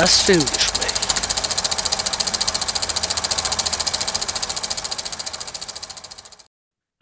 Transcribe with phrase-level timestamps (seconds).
[0.00, 0.88] Das Filmgespräch.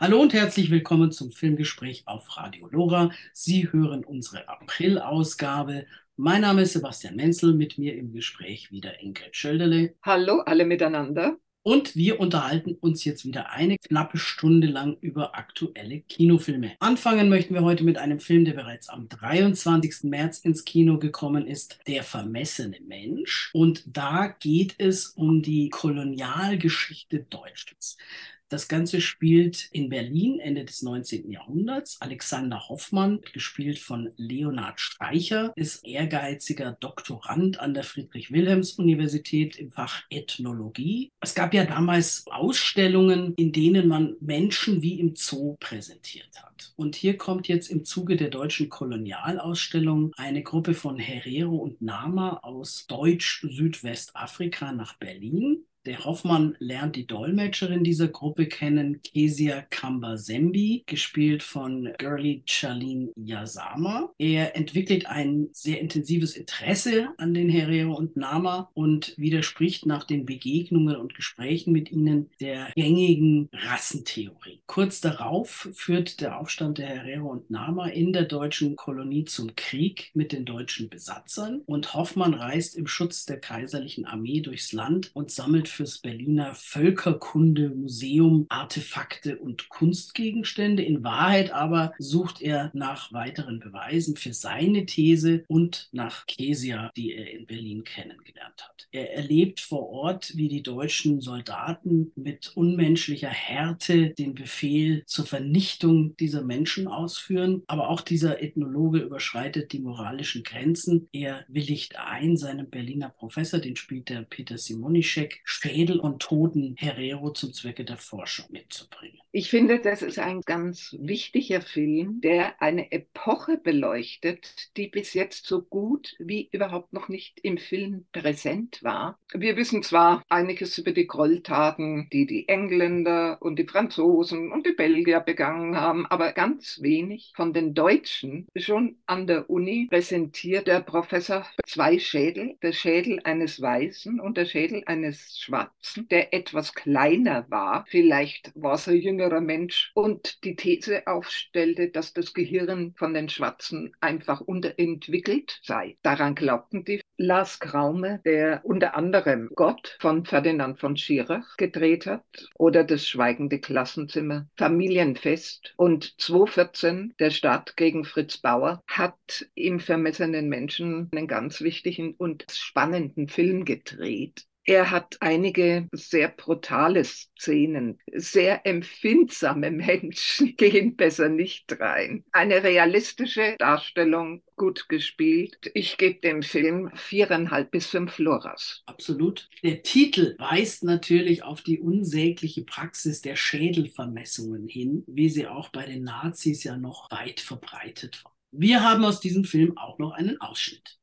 [0.00, 3.12] Hallo und herzlich willkommen zum Filmgespräch auf Radio Lora.
[3.32, 5.86] Sie hören unsere April-Ausgabe.
[6.16, 9.94] Mein Name ist Sebastian Menzel, mit mir im Gespräch wieder Ingrid Schölderle.
[10.02, 11.38] Hallo alle miteinander.
[11.62, 16.72] Und wir unterhalten uns jetzt wieder eine knappe Stunde lang über aktuelle Kinofilme.
[16.80, 20.04] Anfangen möchten wir heute mit einem Film, der bereits am 23.
[20.04, 23.50] März ins Kino gekommen ist, Der vermessene Mensch.
[23.52, 27.98] Und da geht es um die Kolonialgeschichte Deutschlands.
[28.48, 31.30] Das Ganze spielt in Berlin Ende des 19.
[31.30, 31.98] Jahrhunderts.
[32.00, 41.12] Alexander Hoffmann, gespielt von Leonhard Streicher, ist ehrgeiziger Doktorand an der Friedrich-Wilhelms-Universität im Fach Ethnologie.
[41.20, 46.72] Es gab ja damals Ausstellungen, in denen man Menschen wie im Zoo präsentiert hat.
[46.76, 52.38] Und hier kommt jetzt im Zuge der deutschen Kolonialausstellung eine Gruppe von Herero und Nama
[52.42, 55.66] aus Deutsch-Südwestafrika nach Berlin.
[55.88, 64.12] Der Hoffmann lernt die Dolmetscherin dieser Gruppe kennen, Kesia Kambasembi, gespielt von Girlie Charlene Yasama.
[64.18, 70.26] Er entwickelt ein sehr intensives Interesse an den Herero und Nama und widerspricht nach den
[70.26, 74.60] Begegnungen und Gesprächen mit ihnen der gängigen Rassentheorie.
[74.66, 80.10] Kurz darauf führt der Aufstand der Herero und Nama in der deutschen Kolonie zum Krieg
[80.12, 85.30] mit den deutschen Besatzern und Hoffmann reist im Schutz der kaiserlichen Armee durchs Land und
[85.30, 90.82] sammelt fürs Berliner Völkerkundemuseum Artefakte und Kunstgegenstände.
[90.82, 97.14] In Wahrheit aber sucht er nach weiteren Beweisen für seine These und nach Kesia, die
[97.14, 98.88] er in Berlin kennengelernt hat.
[98.90, 106.16] Er erlebt vor Ort, wie die deutschen Soldaten mit unmenschlicher Härte den Befehl zur Vernichtung
[106.16, 107.62] dieser Menschen ausführen.
[107.68, 111.08] Aber auch dieser Ethnologe überschreitet die moralischen Grenzen.
[111.12, 117.30] Er willigt ein, seinem Berliner Professor, den spielt der Peter Simonischek, Schädel und toten Herero
[117.30, 119.18] zum Zwecke der Forschung mitzubringen.
[119.30, 125.46] Ich finde, das ist ein ganz wichtiger Film, der eine Epoche beleuchtet, die bis jetzt
[125.46, 129.18] so gut wie überhaupt noch nicht im Film präsent war.
[129.34, 134.72] Wir wissen zwar einiges über die Gräueltaten, die die Engländer und die Franzosen und die
[134.72, 138.46] Belgier begangen haben, aber ganz wenig von den Deutschen.
[138.56, 144.46] Schon an der Uni präsentiert der Professor zwei Schädel, der Schädel eines Weißen und der
[144.46, 147.86] Schädel eines Schwarzen, der etwas kleiner war.
[147.88, 153.30] Vielleicht war es ein jüngerer Mensch und die These aufstellte, dass das Gehirn von den
[153.30, 155.96] Schwarzen einfach unterentwickelt sei.
[156.02, 157.00] Daran glaubten die.
[157.20, 162.22] Lars Kraume, der unter anderem Gott von Ferdinand von Schirach gedreht hat
[162.54, 170.48] oder das Schweigende Klassenzimmer, Familienfest und 2014 der Staat gegen Fritz Bauer hat im vermessenen
[170.48, 174.47] Menschen einen ganz wichtigen und spannenden Film gedreht.
[174.68, 177.98] Er hat einige sehr brutale Szenen.
[178.12, 182.22] Sehr empfindsame Menschen gehen besser nicht rein.
[182.32, 185.70] Eine realistische Darstellung, gut gespielt.
[185.72, 188.82] Ich gebe dem Film viereinhalb bis fünf Loras.
[188.84, 189.48] Absolut.
[189.62, 195.86] Der Titel weist natürlich auf die unsägliche Praxis der Schädelvermessungen hin, wie sie auch bei
[195.86, 198.34] den Nazis ja noch weit verbreitet war.
[198.50, 200.98] Wir haben aus diesem Film auch noch einen Ausschnitt.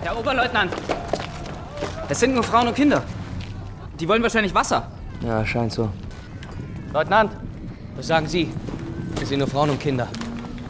[0.00, 0.72] Herr Oberleutnant,
[2.08, 3.02] es sind nur Frauen und Kinder.
[4.00, 4.90] Die wollen wahrscheinlich Wasser.
[5.26, 5.88] Ja, scheint so.
[6.92, 7.32] Leutnant,
[7.96, 8.50] was sagen Sie?
[9.20, 10.08] Es sind nur Frauen und Kinder.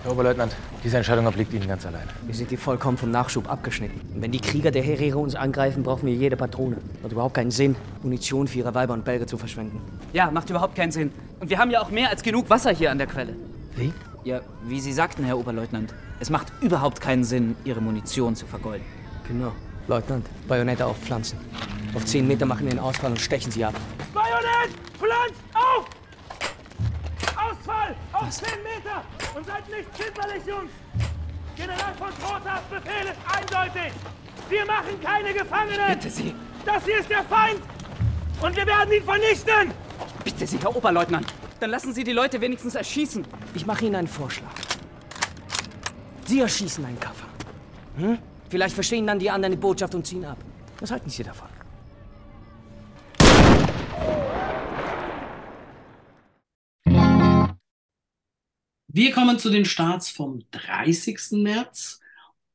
[0.02, 2.08] Herr Oberleutnant, diese Entscheidung obliegt Ihnen ganz allein.
[2.24, 4.00] Wir sind hier vollkommen vom Nachschub abgeschnitten.
[4.14, 6.76] Und wenn die Krieger der Herero uns angreifen, brauchen wir jede Patrone.
[7.02, 9.80] Hat überhaupt keinen Sinn, Munition für ihre Weiber und Bälge zu verschwenden.
[10.12, 11.12] Ja, macht überhaupt keinen Sinn.
[11.40, 13.34] Und wir haben ja auch mehr als genug Wasser hier an der Quelle.
[13.76, 13.92] Wie?
[14.24, 15.92] Ja, wie Sie sagten, Herr Oberleutnant.
[16.20, 18.84] Es macht überhaupt keinen Sinn, Ihre Munition zu vergolden.
[19.26, 19.52] Genau.
[19.88, 21.38] Leutnant, Bajonette auf Pflanzen.
[21.94, 23.74] Auf 10 Meter machen wir den Ausfall und stechen sie ab.
[24.12, 24.70] Bajonett!
[24.98, 25.86] Pflanzt auf!
[27.34, 27.96] Ausfall!
[28.12, 28.36] Auf Was?
[28.36, 29.02] 10 Meter!
[29.34, 30.70] Und seid nicht zimperlich, Jungs!
[31.56, 33.92] General von Trothaus Befehl ist eindeutig!
[34.50, 35.88] Wir machen keine Gefangenen!
[35.88, 36.34] Bitte Sie!
[36.66, 37.60] Das hier ist der Feind!
[38.42, 39.72] Und wir werden ihn vernichten!
[40.22, 41.32] Bitte Sie, Herr Oberleutnant!
[41.60, 43.26] Dann lassen Sie die Leute wenigstens erschießen.
[43.54, 44.52] Ich mache Ihnen einen Vorschlag.
[46.26, 47.26] Sie erschießen einen Kaffer.
[47.96, 48.18] Hm?
[48.48, 50.38] Vielleicht verstehen dann die anderen die Botschaft und ziehen ab.
[50.80, 51.48] Was halten Sie davon?
[58.90, 61.32] Wir kommen zu den Starts vom 30.
[61.32, 62.00] März.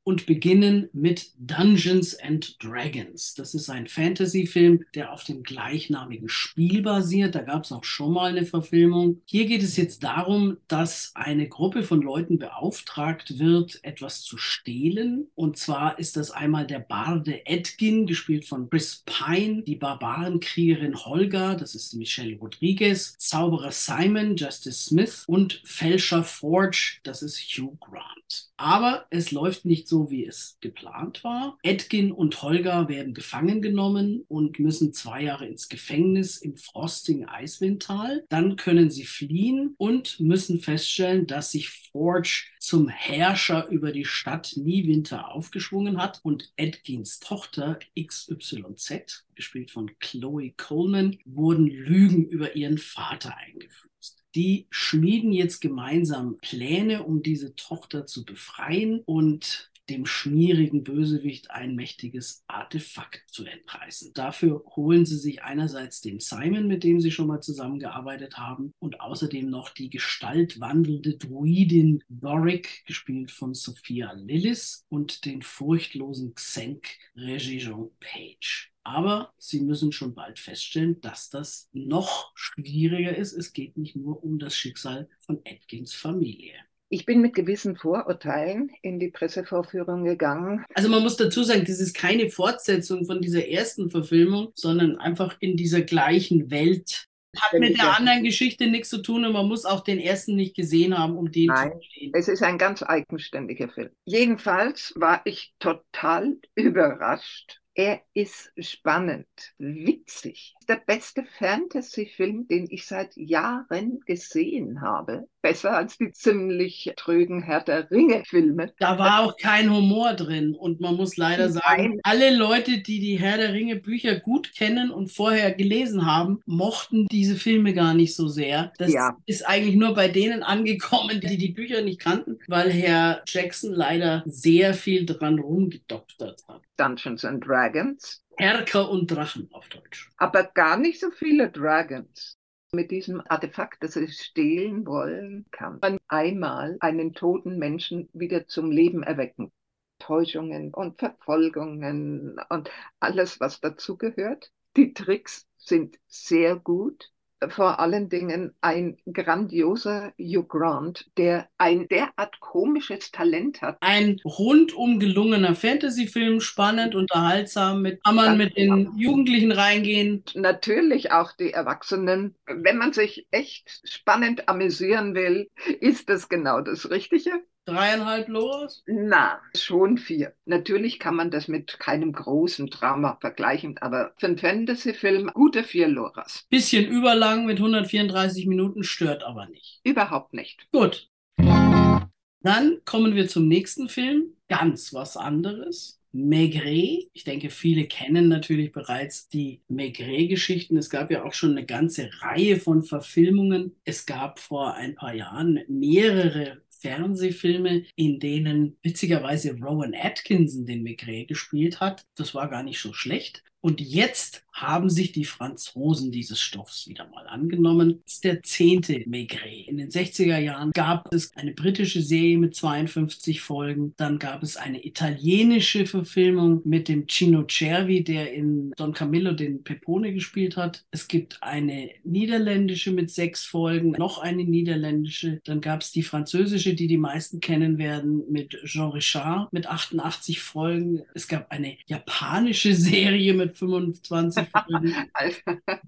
[0.03, 3.35] Und beginnen mit Dungeons and Dragons.
[3.35, 7.35] Das ist ein Fantasy-Film, der auf dem gleichnamigen Spiel basiert.
[7.35, 9.21] Da gab es auch schon mal eine Verfilmung.
[9.25, 15.27] Hier geht es jetzt darum, dass eine Gruppe von Leuten beauftragt wird, etwas zu stehlen.
[15.35, 21.55] Und zwar ist das einmal der Barde Edgin, gespielt von Chris Pine, die Barbarenkriegerin Holga,
[21.55, 28.52] das ist Michelle Rodriguez, Zauberer Simon, Justice Smith und Fälscher Forge, das ist Hugh Grant.
[28.63, 31.57] Aber es läuft nicht so, wie es geplant war.
[31.63, 38.23] Edgin und Holger werden gefangen genommen und müssen zwei Jahre ins Gefängnis im frostigen Eiswindtal.
[38.29, 44.53] Dann können sie fliehen und müssen feststellen, dass sich Forge zum Herrscher über die Stadt
[44.55, 52.77] Niewinter aufgeschwungen hat und Edgins Tochter XYZ, gespielt von Chloe Coleman, wurden Lügen über ihren
[52.77, 53.92] Vater eingeführt.
[54.35, 61.75] Die schmieden jetzt gemeinsam Pläne, um diese Tochter zu befreien und dem schmierigen Bösewicht ein
[61.75, 64.13] mächtiges Artefakt zu entreißen.
[64.13, 69.01] Dafür holen sie sich einerseits den Simon, mit dem sie schon mal zusammengearbeitet haben, und
[69.01, 77.89] außerdem noch die gestaltwandelnde Druidin Doric, gespielt von Sophia Lillis, und den furchtlosen Xenk Regis-Jean
[77.99, 78.72] Page.
[78.83, 83.33] Aber sie müssen schon bald feststellen, dass das noch schwieriger ist.
[83.33, 86.53] Es geht nicht nur um das Schicksal von Atkins Familie.
[86.89, 90.63] Ich bin mit gewissen Vorurteilen in die Pressevorführung gegangen.
[90.75, 95.35] Also man muss dazu sagen, das ist keine Fortsetzung von dieser ersten Verfilmung, sondern einfach
[95.39, 97.07] in dieser gleichen Welt.
[97.35, 100.55] Hat mit der anderen Geschichte nichts zu tun und man muss auch den ersten nicht
[100.55, 102.11] gesehen haben, um den Nein, zu verstehen.
[102.13, 103.89] Es ist ein ganz eigenständiger Film.
[104.05, 109.27] Jedenfalls war ich total überrascht er ist spannend,
[109.57, 110.55] witzig.
[110.65, 115.27] Der beste Fantasy-Film, den ich seit Jahren gesehen habe.
[115.41, 118.71] Besser als die ziemlich trögen Herr der Ringe-Filme.
[118.79, 120.55] Da war auch kein Humor drin.
[120.55, 121.99] Und man muss leider sagen, Nein.
[122.03, 127.35] alle Leute, die die Herr der Ringe-Bücher gut kennen und vorher gelesen haben, mochten diese
[127.35, 128.71] Filme gar nicht so sehr.
[128.77, 129.17] Das Ja.
[129.25, 134.23] ist eigentlich nur bei denen angekommen, die die Bücher nicht kannten, weil Herr Jackson leider
[134.25, 136.61] sehr viel dran rumgedoktert hat.
[136.77, 138.22] Dungeons and Dragons.
[138.37, 140.09] Erker und Drachen auf Deutsch.
[140.17, 142.37] aber gar nicht so viele Dragons.
[142.71, 148.71] Mit diesem Artefakt, das sie stehlen wollen, kann man einmal einen toten Menschen wieder zum
[148.71, 149.51] Leben erwecken.
[149.99, 154.51] Täuschungen und Verfolgungen und alles, was dazugehört.
[154.75, 157.12] Die Tricks sind sehr gut.
[157.49, 163.77] Vor allen Dingen ein grandioser Hugh Grant, der ein derart komisches Talent hat.
[163.81, 168.91] Ein rundum gelungener Fantasy-Film, spannend, unterhaltsam, mit kann man mit den.
[168.97, 170.23] Jugendlichen reingehen.
[170.35, 172.35] natürlich auch die Erwachsenen.
[172.45, 175.49] Wenn man sich echt spannend amüsieren will,
[175.79, 177.31] ist das genau das Richtige.
[177.65, 178.83] Dreieinhalb Loras.
[178.87, 180.33] Na, schon vier.
[180.45, 185.87] Natürlich kann man das mit keinem großen Drama vergleichen, aber für einen Fantasy-Film gute vier
[185.87, 186.45] Loras.
[186.49, 189.79] Bisschen überlang mit 134 Minuten, stört aber nicht.
[189.85, 190.69] Überhaupt nicht.
[190.71, 191.09] Gut.
[191.37, 194.35] Dann kommen wir zum nächsten Film.
[194.49, 196.01] Ganz was anderes.
[196.11, 197.09] Maigret.
[197.13, 200.77] Ich denke, viele kennen natürlich bereits die Maigret-Geschichten.
[200.77, 203.75] Es gab ja auch schon eine ganze Reihe von Verfilmungen.
[203.83, 211.29] Es gab vor ein paar Jahren mehrere Fernsehfilme, in denen witzigerweise Rowan Atkinson den Maigret
[211.29, 212.05] gespielt hat.
[212.15, 213.43] Das war gar nicht so schlecht.
[213.63, 218.01] Und jetzt haben sich die Franzosen dieses Stoffs wieder mal angenommen.
[218.03, 219.67] Das ist der zehnte Maigret.
[219.67, 223.93] In den 60er Jahren gab es eine britische Serie mit 52 Folgen.
[223.97, 229.63] Dann gab es eine italienische Verfilmung mit dem Cino Cervi, der in Don Camillo den
[229.63, 230.85] Pepone gespielt hat.
[230.91, 235.41] Es gibt eine niederländische mit sechs Folgen, noch eine niederländische.
[235.45, 240.41] Dann gab es die französische, die die meisten kennen werden, mit Jean Richard mit 88
[240.41, 241.01] Folgen.
[241.15, 244.95] Es gab eine japanische Serie mit 25 Folgen.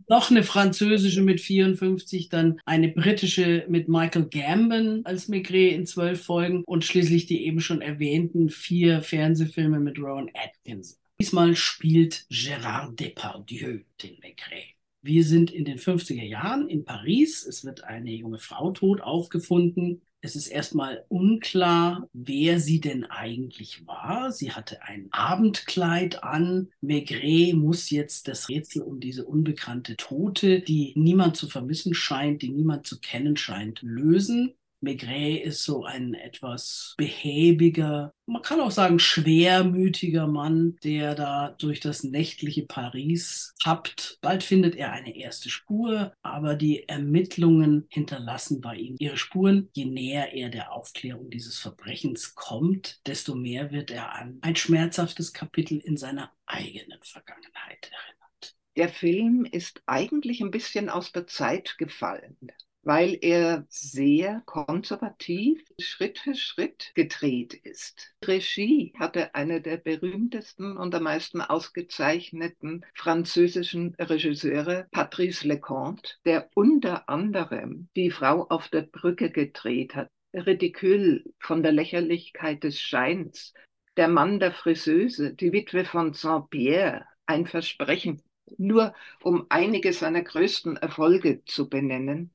[0.08, 6.24] Noch eine französische mit 54, dann eine britische mit Michael Gambon als Maigret in zwölf
[6.24, 10.98] Folgen und schließlich die eben schon erwähnten vier Fernsehfilme mit Rowan Atkinson.
[11.20, 14.76] Diesmal spielt Gérard Depardieu den Maigret.
[15.02, 17.46] Wir sind in den 50er Jahren in Paris.
[17.46, 20.02] Es wird eine junge Frau tot aufgefunden.
[20.26, 24.32] Es ist erstmal unklar, wer sie denn eigentlich war.
[24.32, 26.70] Sie hatte ein Abendkleid an.
[26.82, 32.50] Maigret muss jetzt das Rätsel um diese unbekannte Tote, die niemand zu vermissen scheint, die
[32.50, 34.56] niemand zu kennen scheint, lösen.
[34.86, 41.80] Maigret ist so ein etwas behäbiger, man kann auch sagen schwermütiger Mann, der da durch
[41.80, 44.18] das nächtliche Paris tappt.
[44.22, 49.70] Bald findet er eine erste Spur, aber die Ermittlungen hinterlassen bei ihm ihre Spuren.
[49.74, 55.34] Je näher er der Aufklärung dieses Verbrechens kommt, desto mehr wird er an ein schmerzhaftes
[55.34, 58.56] Kapitel in seiner eigenen Vergangenheit erinnert.
[58.76, 62.38] Der Film ist eigentlich ein bisschen aus der Zeit gefallen
[62.86, 68.14] weil er sehr konservativ Schritt für Schritt gedreht ist.
[68.24, 77.10] Regie hatte eine der berühmtesten und am meisten ausgezeichneten französischen Regisseure, Patrice Leconte, der unter
[77.10, 80.10] anderem die Frau auf der Brücke gedreht hat.
[80.34, 83.54] Ridicule von der Lächerlichkeit des Scheins,
[83.98, 88.22] der Mann der Friseuse, die Witwe von Saint-Pierre, ein Versprechen,
[88.58, 92.32] nur um einige seiner größten Erfolge zu benennen.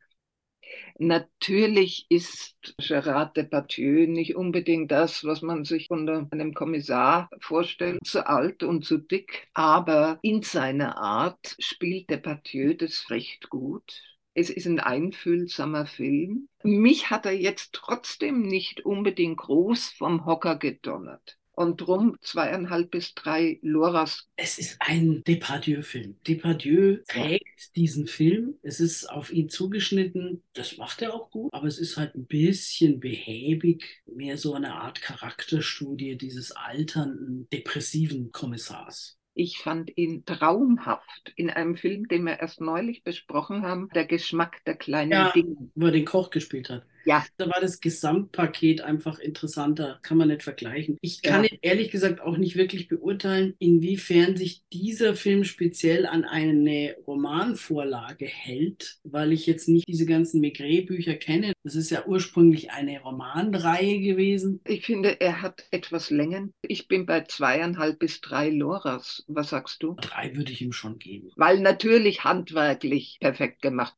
[0.98, 8.26] Natürlich ist Gérard Depardieu nicht unbedingt das, was man sich unter einem Kommissar vorstellt, zu
[8.26, 14.02] alt und zu dick, aber in seiner Art spielt Depardieu das recht gut.
[14.34, 16.48] Es ist ein einfühlsamer Film.
[16.62, 23.14] Mich hat er jetzt trotzdem nicht unbedingt groß vom Hocker gedonnert und drum zweieinhalb bis
[23.14, 24.26] drei Loras.
[24.36, 26.16] Es ist ein Depardieu-Film.
[26.26, 28.54] Depardieu trägt diesen Film.
[28.62, 30.42] Es ist auf ihn zugeschnitten.
[30.54, 34.72] Das macht er auch gut, aber es ist halt ein bisschen behäbig, mehr so eine
[34.72, 39.18] Art Charakterstudie dieses alternden, depressiven Kommissars.
[39.34, 44.64] Ich fand ihn traumhaft in einem Film, den wir erst neulich besprochen haben, Der Geschmack
[44.64, 45.56] der kleinen ja, Dinge.
[45.74, 46.84] Wo er den Koch gespielt hat.
[47.04, 47.24] Ja.
[47.36, 50.98] Da war das Gesamtpaket einfach interessanter, kann man nicht vergleichen.
[51.00, 51.50] Ich kann ja.
[51.62, 58.98] ehrlich gesagt auch nicht wirklich beurteilen, inwiefern sich dieser Film speziell an eine Romanvorlage hält,
[59.04, 61.52] weil ich jetzt nicht diese ganzen Maigret-Bücher kenne.
[61.64, 64.60] Das ist ja ursprünglich eine Romanreihe gewesen.
[64.66, 66.52] Ich finde, er hat etwas Längen.
[66.62, 69.24] Ich bin bei zweieinhalb bis drei Loras.
[69.26, 69.96] Was sagst du?
[70.00, 71.30] Drei würde ich ihm schon geben.
[71.36, 73.94] Weil natürlich handwerklich perfekt gemacht.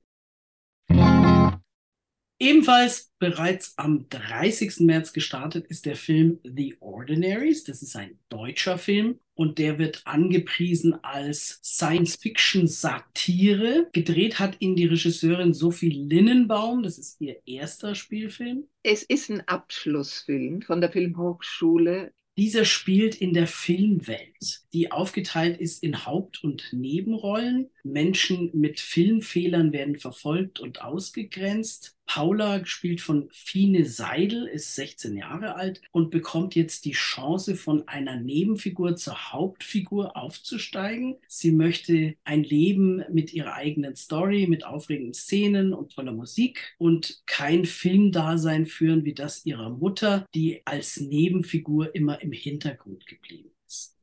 [2.42, 4.80] Ebenfalls bereits am 30.
[4.80, 7.62] März gestartet ist der Film The Ordinaries.
[7.62, 13.90] Das ist ein deutscher Film und der wird angepriesen als Science-Fiction-Satire.
[13.92, 16.82] Gedreht hat ihn die Regisseurin Sophie Linnenbaum.
[16.82, 18.64] Das ist ihr erster Spielfilm.
[18.82, 24.31] Es ist ein Abschlussfilm von der Filmhochschule dieser spielt in der Filmwelt,
[24.72, 27.70] die aufgeteilt ist in Haupt- und Nebenrollen.
[27.84, 31.96] Menschen mit Filmfehlern werden verfolgt und ausgegrenzt.
[32.06, 37.88] Paula, gespielt von Fine Seidel, ist 16 Jahre alt und bekommt jetzt die Chance, von
[37.88, 41.16] einer Nebenfigur zur Hauptfigur aufzusteigen.
[41.26, 47.22] Sie möchte ein Leben mit ihrer eigenen Story, mit aufregenden Szenen und toller Musik und
[47.26, 53.51] kein Filmdasein führen wie das ihrer Mutter, die als Nebenfigur immer im Hintergrund geblieben.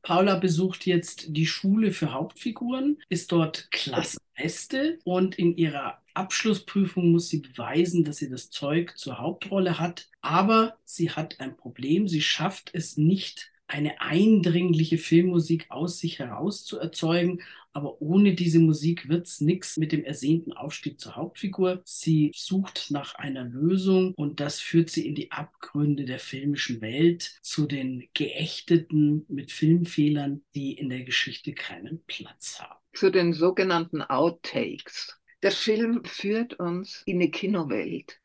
[0.02, 7.28] Paula besucht jetzt die Schule für Hauptfiguren, ist dort Klassenbeste und in ihrer Abschlussprüfung muss
[7.28, 10.08] sie beweisen, dass sie das Zeug zur Hauptrolle hat.
[10.20, 12.08] Aber sie hat ein Problem.
[12.08, 17.40] Sie schafft es nicht, eine eindringliche Filmmusik aus sich heraus zu erzeugen.
[17.72, 21.82] Aber ohne diese Musik wird es nichts mit dem ersehnten Aufstieg zur Hauptfigur.
[21.84, 27.38] Sie sucht nach einer Lösung und das führt sie in die Abgründe der filmischen Welt,
[27.42, 32.80] zu den Geächteten mit Filmfehlern, die in der Geschichte keinen Platz haben.
[32.92, 35.20] Zu den sogenannten Outtakes.
[35.42, 38.20] Der Film führt uns in eine Kinowelt.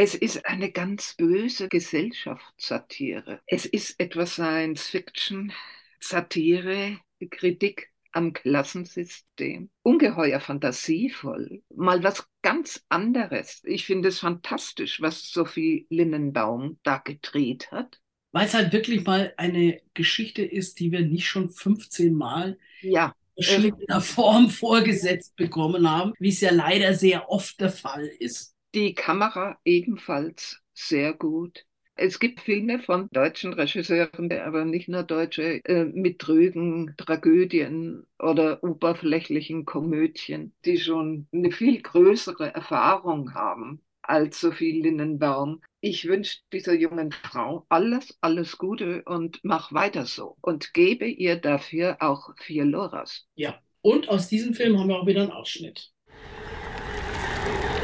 [0.00, 3.40] Es ist eine ganz böse Gesellschaftssatire.
[3.46, 5.52] Es ist etwas Science Fiction,
[5.98, 7.00] Satire,
[7.30, 9.70] Kritik am Klassensystem.
[9.82, 11.64] Ungeheuer fantasievoll.
[11.74, 13.60] Mal was ganz anderes.
[13.64, 18.00] Ich finde es fantastisch, was Sophie Linnenbaum da gedreht hat.
[18.30, 23.16] Weil es halt wirklich mal eine Geschichte ist, die wir nicht schon 15 Mal ja
[23.34, 28.54] verschiedener Form vorgesetzt bekommen haben, wie es ja leider sehr oft der Fall ist.
[28.74, 31.64] Die Kamera ebenfalls sehr gut.
[31.94, 38.62] Es gibt Filme von deutschen Regisseuren, aber nicht nur deutsche, äh, mit trögen Tragödien oder
[38.62, 45.60] oberflächlichen Komödien, die schon eine viel größere Erfahrung haben als Sophie Linnenbaum.
[45.80, 51.36] Ich wünsche dieser jungen Frau alles, alles Gute und mach weiter so und gebe ihr
[51.36, 53.26] dafür auch vier Loras.
[53.34, 55.90] Ja, und aus diesem Film haben wir auch wieder einen Ausschnitt.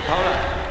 [0.07, 0.64] Paula,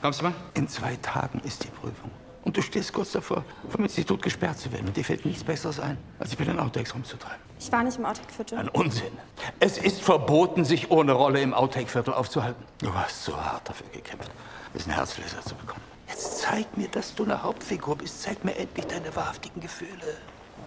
[0.00, 0.34] kommst du mal?
[0.54, 2.10] In zwei Tagen ist die Prüfung.
[2.44, 4.86] Und du stehst kurz davor, vom Institut gesperrt zu werden.
[4.86, 7.38] Und dir fällt nichts Besseres ein, als sich mit den Outtakes rumzutreiben.
[7.60, 8.58] Ich war nicht im Outtake-Viertel.
[8.58, 9.12] Ein Unsinn.
[9.60, 12.64] Es ist verboten, sich ohne Rolle im Outtake-Viertel aufzuhalten.
[12.78, 14.30] Du hast so hart dafür gekämpft,
[14.74, 15.82] diesen Herzleser zu bekommen.
[16.08, 18.22] Jetzt zeig mir, dass du eine Hauptfigur bist.
[18.22, 20.16] Zeig mir endlich deine wahrhaftigen Gefühle.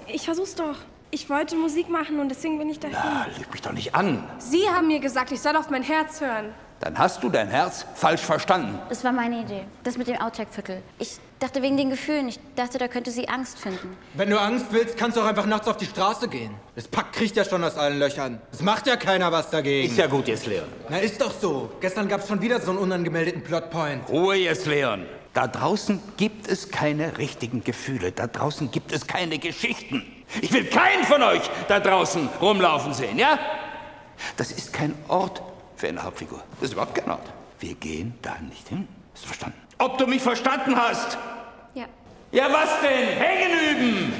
[0.08, 0.76] Ich versuch's doch.
[1.10, 2.96] Ich wollte Musik machen und deswegen bin ich dahin.
[2.96, 4.24] Ah, lüg mich doch nicht an.
[4.38, 6.54] Sie haben mir gesagt, ich soll auf mein Herz hören.
[6.82, 8.80] Dann hast du dein Herz falsch verstanden.
[8.90, 9.62] Das war meine Idee.
[9.84, 10.82] Das mit dem Outtake-Viertel.
[10.98, 12.28] Ich dachte wegen den Gefühlen.
[12.28, 13.96] Ich dachte, da könnte sie Angst finden.
[14.16, 16.56] Wenn du Angst willst, kannst du auch einfach nachts auf die Straße gehen.
[16.76, 18.42] Das Pack kriegt ja schon aus allen Löchern.
[18.52, 19.92] Es macht ja keiner was dagegen.
[19.92, 20.66] Ist ja gut jetzt, Leon.
[20.90, 21.70] Na, ist doch so.
[21.82, 24.10] Gestern gab's schon wieder so einen unangemeldeten Plotpoint.
[24.10, 25.06] Ruhe jetzt, Leon.
[25.36, 28.12] Da draußen gibt es keine richtigen Gefühle.
[28.12, 30.04] Da draußen gibt es keine Geschichten.
[30.42, 33.38] Ich will keinen von euch da draußen rumlaufen sehen, ja?
[34.38, 35.42] Das ist kein Ort
[35.82, 36.44] für eine Hauptfigur.
[36.60, 37.34] Das ist überhaupt kein Ort.
[37.60, 38.88] Wir gehen da nicht hin.
[39.14, 39.58] Hast du verstanden?
[39.80, 41.18] Ob du mich verstanden hast?
[41.74, 41.88] Ja.
[42.32, 43.18] Ja, was denn?
[43.18, 44.14] Hängen üben!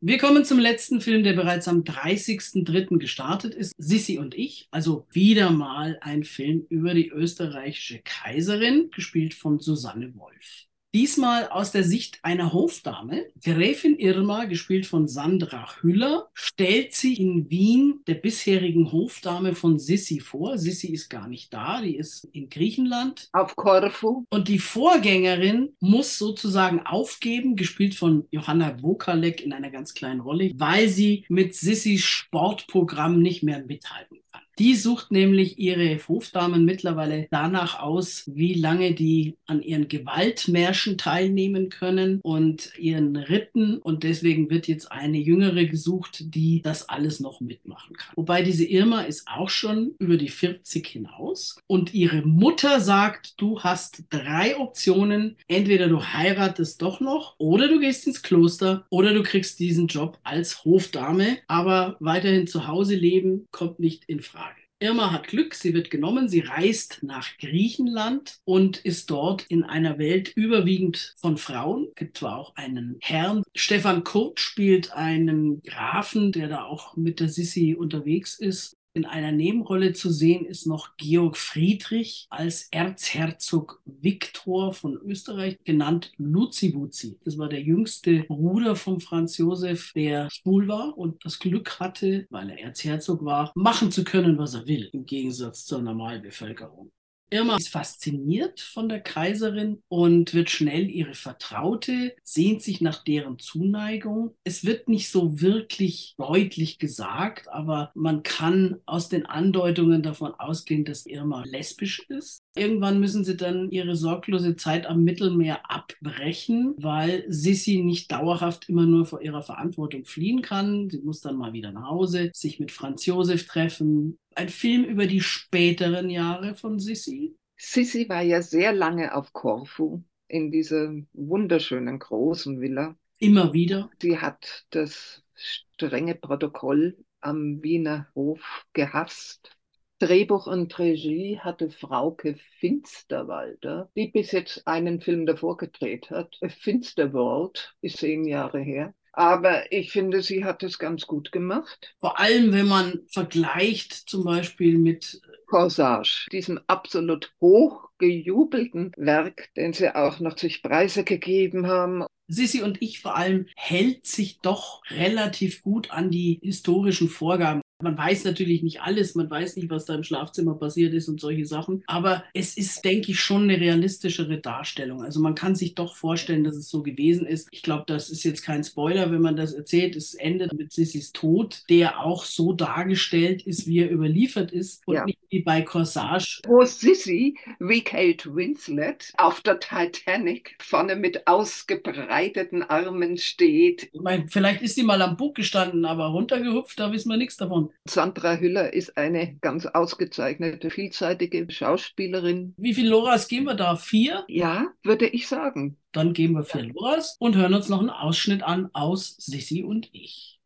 [0.00, 2.98] Wir kommen zum letzten Film, der bereits am 30.03.
[2.98, 3.74] gestartet ist.
[3.76, 4.68] Sissi und ich.
[4.70, 10.66] Also wieder mal ein Film über die österreichische Kaiserin, gespielt von Susanne Wolf.
[10.96, 13.26] Diesmal aus der Sicht einer Hofdame.
[13.44, 20.20] Gräfin Irma, gespielt von Sandra Hüller, stellt sich in Wien der bisherigen Hofdame von Sissi
[20.20, 20.56] vor.
[20.56, 23.28] Sissi ist gar nicht da, die ist in Griechenland.
[23.34, 24.24] Auf Korfu.
[24.30, 30.50] Und die Vorgängerin muss sozusagen aufgeben, gespielt von Johanna Wokalek in einer ganz kleinen Rolle,
[30.56, 34.25] weil sie mit Sissis Sportprogramm nicht mehr mithalten kann.
[34.58, 41.68] Die sucht nämlich ihre Hofdamen mittlerweile danach aus, wie lange die an ihren Gewaltmärschen teilnehmen
[41.68, 43.76] können und ihren Ritten.
[43.78, 48.14] Und deswegen wird jetzt eine Jüngere gesucht, die das alles noch mitmachen kann.
[48.16, 51.58] Wobei diese Irma ist auch schon über die 40 hinaus.
[51.66, 55.36] Und ihre Mutter sagt, du hast drei Optionen.
[55.48, 60.18] Entweder du heiratest doch noch oder du gehst ins Kloster oder du kriegst diesen Job
[60.22, 61.38] als Hofdame.
[61.46, 64.45] Aber weiterhin zu Hause leben kommt nicht in Frage.
[64.78, 69.98] Irma hat Glück, sie wird genommen, sie reist nach Griechenland und ist dort in einer
[69.98, 71.86] Welt überwiegend von Frauen.
[71.88, 77.20] Es gibt zwar auch einen Herrn, Stefan Kurt spielt einen Grafen, der da auch mit
[77.20, 78.76] der Sissi unterwegs ist.
[78.96, 86.12] In einer Nebenrolle zu sehen ist noch Georg Friedrich als Erzherzog Viktor von Österreich, genannt
[86.16, 87.18] Luzibuzi.
[87.22, 92.26] Das war der jüngste Bruder von Franz Josef, der schwul war und das Glück hatte,
[92.30, 96.90] weil er Erzherzog war, machen zu können, was er will, im Gegensatz zur Normalbevölkerung.
[97.30, 103.38] Irma ist fasziniert von der Kaiserin und wird schnell ihre Vertraute, sehnt sich nach deren
[103.40, 104.36] Zuneigung.
[104.44, 110.84] Es wird nicht so wirklich deutlich gesagt, aber man kann aus den Andeutungen davon ausgehen,
[110.84, 112.42] dass Irma lesbisch ist.
[112.54, 118.86] Irgendwann müssen sie dann ihre sorglose Zeit am Mittelmeer abbrechen, weil Sissi nicht dauerhaft immer
[118.86, 120.88] nur vor ihrer Verantwortung fliehen kann.
[120.90, 125.06] Sie muss dann mal wieder nach Hause, sich mit Franz Josef treffen, ein Film über
[125.06, 127.36] die späteren Jahre von Sissi.
[127.56, 132.96] Sissi war ja sehr lange auf Korfu in dieser wunderschönen großen Villa.
[133.18, 133.90] Immer wieder.
[134.00, 139.56] Sie hat das strenge Protokoll am Wiener Hof gehasst.
[139.98, 146.36] Drehbuch und Regie hatte Frauke Finsterwalder, die bis jetzt einen Film davor gedreht hat.
[146.42, 148.94] A Finsterwald ist zehn Jahre her.
[149.16, 151.94] Aber ich finde, sie hat es ganz gut gemacht.
[151.98, 159.94] Vor allem, wenn man vergleicht zum Beispiel mit Corsage, diesem absolut hochgejubelten Werk, den sie
[159.94, 162.04] auch noch sich Preise gegeben haben.
[162.28, 167.62] Sissi und ich vor allem hält sich doch relativ gut an die historischen Vorgaben.
[167.82, 171.20] Man weiß natürlich nicht alles, man weiß nicht, was da im Schlafzimmer passiert ist und
[171.20, 175.02] solche Sachen, aber es ist, denke ich, schon eine realistischere Darstellung.
[175.02, 177.48] Also man kann sich doch vorstellen, dass es so gewesen ist.
[177.50, 179.94] Ich glaube, das ist jetzt kein Spoiler, wenn man das erzählt.
[179.94, 184.94] Es endet mit Sissys Tod, der auch so dargestellt ist, wie er überliefert ist und
[184.94, 185.04] Ja.
[185.04, 186.40] nicht wie bei Corsage.
[186.46, 193.90] Wo Sissy wie Kate Winslet auf der Titanic vorne mit ausgebreiteten Armen steht.
[193.92, 197.36] Ich meine, vielleicht ist sie mal am Bug gestanden, aber runtergehüpft, da wissen wir nichts
[197.36, 197.65] davon.
[197.88, 202.54] Sandra Hüller ist eine ganz ausgezeichnete, vielseitige Schauspielerin.
[202.56, 203.76] Wie viel Loras geben wir da?
[203.76, 204.24] Vier?
[204.28, 205.76] Ja, würde ich sagen.
[205.92, 209.88] Dann geben wir vier Loras und hören uns noch einen Ausschnitt an aus Sissi und
[209.92, 210.38] ich.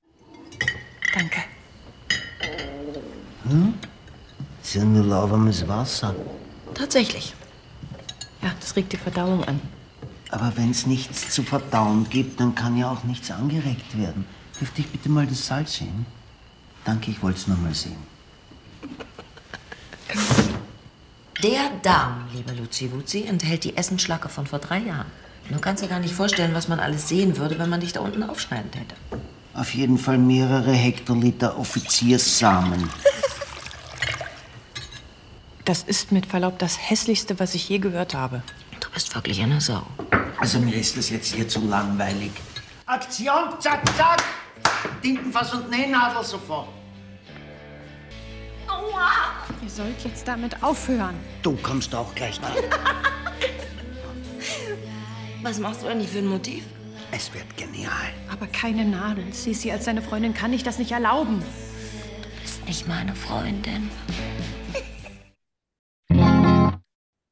[1.15, 1.41] Danke.
[3.49, 3.75] Hm?
[4.63, 6.15] Ist ja nur lauwarmes Wasser.
[6.75, 7.35] Tatsächlich.
[8.43, 9.61] Ja, das regt die Verdauung an.
[10.31, 14.25] Aber wenn es nichts zu verdauen gibt, dann kann ja auch nichts angeregt werden.
[14.61, 16.07] Dürfte ich bitte mal das Salz sehen?
[16.91, 17.97] Danke, ich wollte es nur mal sehen.
[21.41, 25.07] Der Darm, lieber Luzi Wuzi, enthält die Essenschlacke von vor drei Jahren.
[25.49, 28.01] Du kannst dir gar nicht vorstellen, was man alles sehen würde, wenn man dich da
[28.01, 28.97] unten aufschneiden täte.
[29.55, 32.91] Auf jeden Fall mehrere Hektoliter Offizierssamen.
[35.65, 38.43] Das ist mit Verlaub das hässlichste, was ich je gehört habe.
[38.81, 39.87] Du bist wirklich eine Sau.
[40.41, 42.33] Also mir ist das jetzt hier zu langweilig.
[42.87, 44.25] Aktion, zack, zack!
[45.01, 46.80] Tintenfass und Nähnadel sofort.
[48.81, 49.45] Aua!
[49.63, 51.15] Ihr sollt jetzt damit aufhören.
[51.43, 52.53] Du kommst auch gleich dran.
[55.43, 56.65] Was machst du eigentlich für ein Motiv?
[57.13, 57.93] Es wird genial.
[58.31, 59.33] Aber keine Nadel.
[59.33, 61.43] Sisi, als deine Freundin kann ich das nicht erlauben.
[62.23, 63.91] Du bist nicht meine Freundin.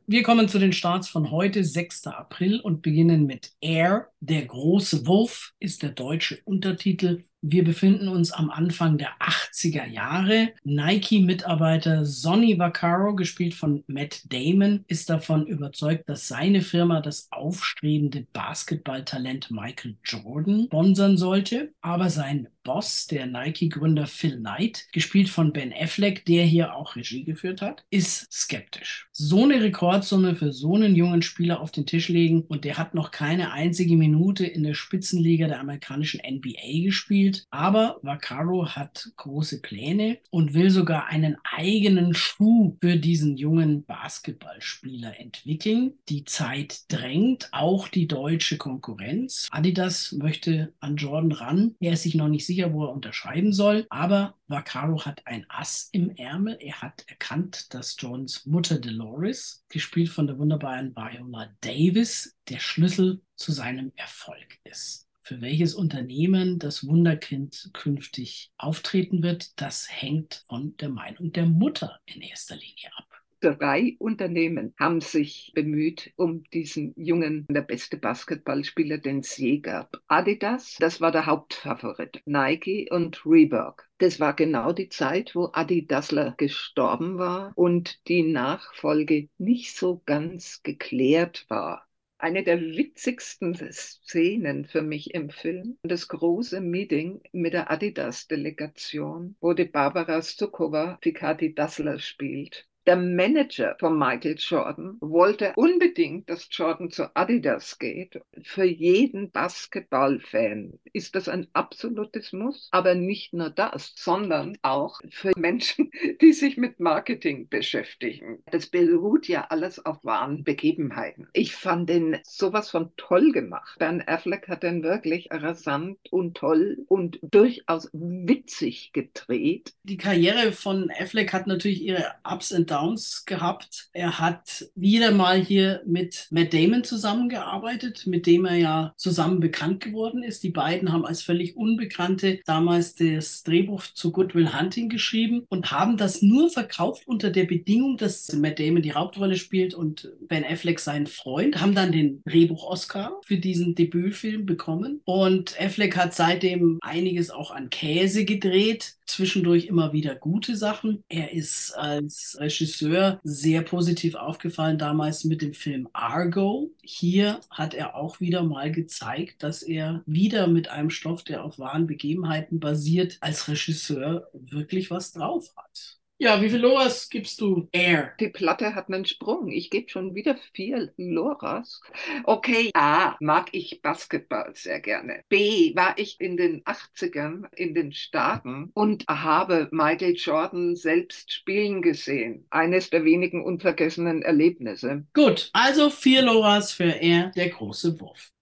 [0.07, 2.07] Wir kommen zu den Starts von heute, 6.
[2.07, 4.09] April, und beginnen mit Air.
[4.21, 7.25] Der große Wurf ist der deutsche Untertitel.
[7.41, 10.49] Wir befinden uns am Anfang der 80er Jahre.
[10.65, 18.27] Nike-Mitarbeiter Sonny Vaccaro, gespielt von Matt Damon, ist davon überzeugt, dass seine Firma das aufstrebende
[18.33, 21.73] Basketballtalent Michael Jordan sponsern sollte.
[21.81, 27.25] Aber sein Boss, der Nike-Gründer Phil Knight, gespielt von Ben Affleck, der hier auch Regie
[27.25, 29.09] geführt hat, ist skeptisch.
[29.11, 32.93] So eine Rekordsumme für so einen jungen Spieler auf den Tisch legen und der hat
[32.93, 37.47] noch keine einzige Minute in der Spitzenliga der amerikanischen NBA gespielt.
[37.49, 45.19] Aber Vaccaro hat große Pläne und will sogar einen eigenen Schuh für diesen jungen Basketballspieler
[45.19, 45.95] entwickeln.
[46.11, 49.49] Die Zeit drängt, auch die deutsche Konkurrenz.
[49.51, 51.75] Adidas möchte an Jordan ran.
[51.81, 55.89] Er ist sich noch nicht sicher, wo er unterschreiben soll, aber Vaccaro hat ein Ass
[55.93, 56.57] im Ärmel.
[56.61, 63.23] Er hat erkannt, dass Jordans Mutter Dolores, gespielt von der wunderbaren Viola Davis, der Schlüssel
[63.37, 65.09] zu seinem Erfolg ist.
[65.21, 72.01] Für welches Unternehmen das Wunderkind künftig auftreten wird, das hängt von der Meinung der Mutter
[72.07, 73.08] in erster Linie ab.
[73.41, 80.01] Drei Unternehmen haben sich bemüht um diesen jungen, der beste Basketballspieler, den es je gab.
[80.09, 82.21] Adidas, das war der Hauptfavorit.
[82.25, 83.89] Nike und Reebok.
[83.99, 90.03] Das war genau die Zeit, wo Adi Dassler gestorben war und die Nachfolge nicht so
[90.05, 91.87] ganz geklärt war.
[92.21, 99.53] Eine der witzigsten Szenen für mich im Film, das große Meeting mit der Adidas-Delegation, wo
[99.53, 102.67] die Barbara Stukova Fikati Dassler spielt.
[102.89, 108.19] Der Manager von Michael Jordan wollte unbedingt, dass Jordan zu Adidas geht.
[108.41, 112.71] Für jeden Basketballfan ist das ein absolutes Muss.
[112.71, 115.91] Aber nicht nur das, sondern auch für Menschen,
[116.23, 118.43] die sich mit Marketing beschäftigen.
[118.51, 121.29] Das beruht ja alles auf wahren Begebenheiten.
[121.35, 123.79] Ich fand den sowas von toll gemacht.
[123.79, 129.75] Ben Affleck hat den wirklich rasant und toll und durchaus witzig gedreht.
[129.83, 133.89] Die Karriere von Affleck hat natürlich ihre Ups und Downs Downs gehabt.
[133.93, 139.81] Er hat wieder mal hier mit Matt Damon zusammengearbeitet, mit dem er ja zusammen bekannt
[139.81, 140.43] geworden ist.
[140.43, 145.97] Die beiden haben als völlig Unbekannte damals das Drehbuch zu Goodwill Hunting geschrieben und haben
[145.97, 150.79] das nur verkauft unter der Bedingung, dass Matt Damon die Hauptrolle spielt und Ben Affleck
[150.79, 155.01] sein Freund, haben dann den Drehbuch-Oscar für diesen Debütfilm bekommen.
[155.05, 161.03] Und Affleck hat seitdem einiges auch an Käse gedreht, zwischendurch immer wieder gute Sachen.
[161.09, 166.71] Er ist als Regisseur sehr positiv aufgefallen damals mit dem Film Argo.
[166.83, 171.59] Hier hat er auch wieder mal gezeigt, dass er wieder mit einem Stoff, der auf
[171.59, 175.98] wahren Begebenheiten basiert, als Regisseur wirklich was drauf hat.
[176.21, 178.13] Ja, wie viel Loras gibst du Air?
[178.19, 179.53] Die Platte hat einen Sprung.
[179.53, 181.81] Ich gebe schon wieder vier Loras.
[182.25, 185.23] Okay, A, mag ich Basketball sehr gerne.
[185.29, 191.83] B, war ich in den 80ern in den Staaten und habe Michael Jordan selbst spielen
[191.83, 192.47] gesehen.
[192.51, 195.07] Eines der wenigen unvergessenen Erlebnisse.
[195.15, 198.33] Gut, also vier Loras für Air, der große Wurf.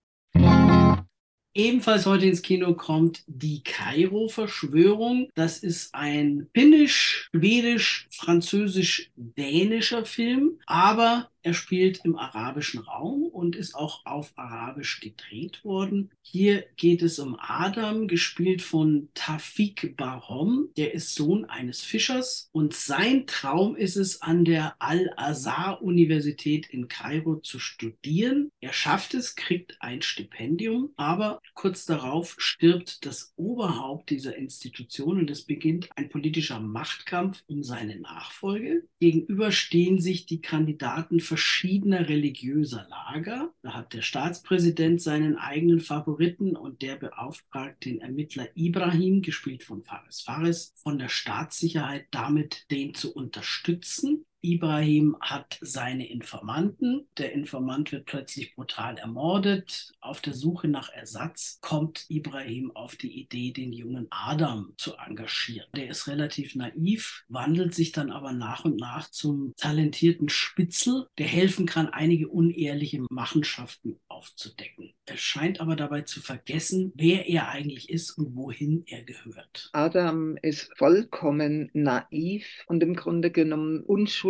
[1.56, 5.30] Ebenfalls heute ins Kino kommt die Kairo-Verschwörung.
[5.34, 13.54] Das ist ein finnisch, schwedisch, französisch, dänischer Film, aber er spielt im arabischen Raum und
[13.54, 16.10] ist auch auf Arabisch gedreht worden.
[16.20, 20.70] Hier geht es um Adam, gespielt von Tafik Bahom.
[20.76, 27.36] Der ist Sohn eines Fischers und sein Traum ist es, an der Al-Azhar-Universität in Kairo
[27.36, 28.50] zu studieren.
[28.58, 35.30] Er schafft es, kriegt ein Stipendium, aber kurz darauf stirbt das Oberhaupt dieser Institution und
[35.30, 38.82] es beginnt ein politischer Machtkampf um seine Nachfolge.
[38.98, 43.52] Gegenüber stehen sich die Kandidaten verschiedener religiöser Lager.
[43.60, 49.84] Da hat der Staatspräsident seinen eigenen Favoriten und der beauftragt den Ermittler Ibrahim, gespielt von
[49.84, 54.24] Fares Fares, von der Staatssicherheit damit den zu unterstützen.
[54.42, 57.08] Ibrahim hat seine Informanten.
[57.18, 59.92] Der Informant wird plötzlich brutal ermordet.
[60.00, 65.66] Auf der Suche nach Ersatz kommt Ibrahim auf die Idee, den jungen Adam zu engagieren.
[65.74, 71.26] Der ist relativ naiv, wandelt sich dann aber nach und nach zum talentierten Spitzel, der
[71.26, 74.94] helfen kann, einige unehrliche Machenschaften aufzudecken.
[75.06, 79.70] Er scheint aber dabei zu vergessen, wer er eigentlich ist und wohin er gehört.
[79.72, 84.25] Adam ist vollkommen naiv und im Grunde genommen unschuldig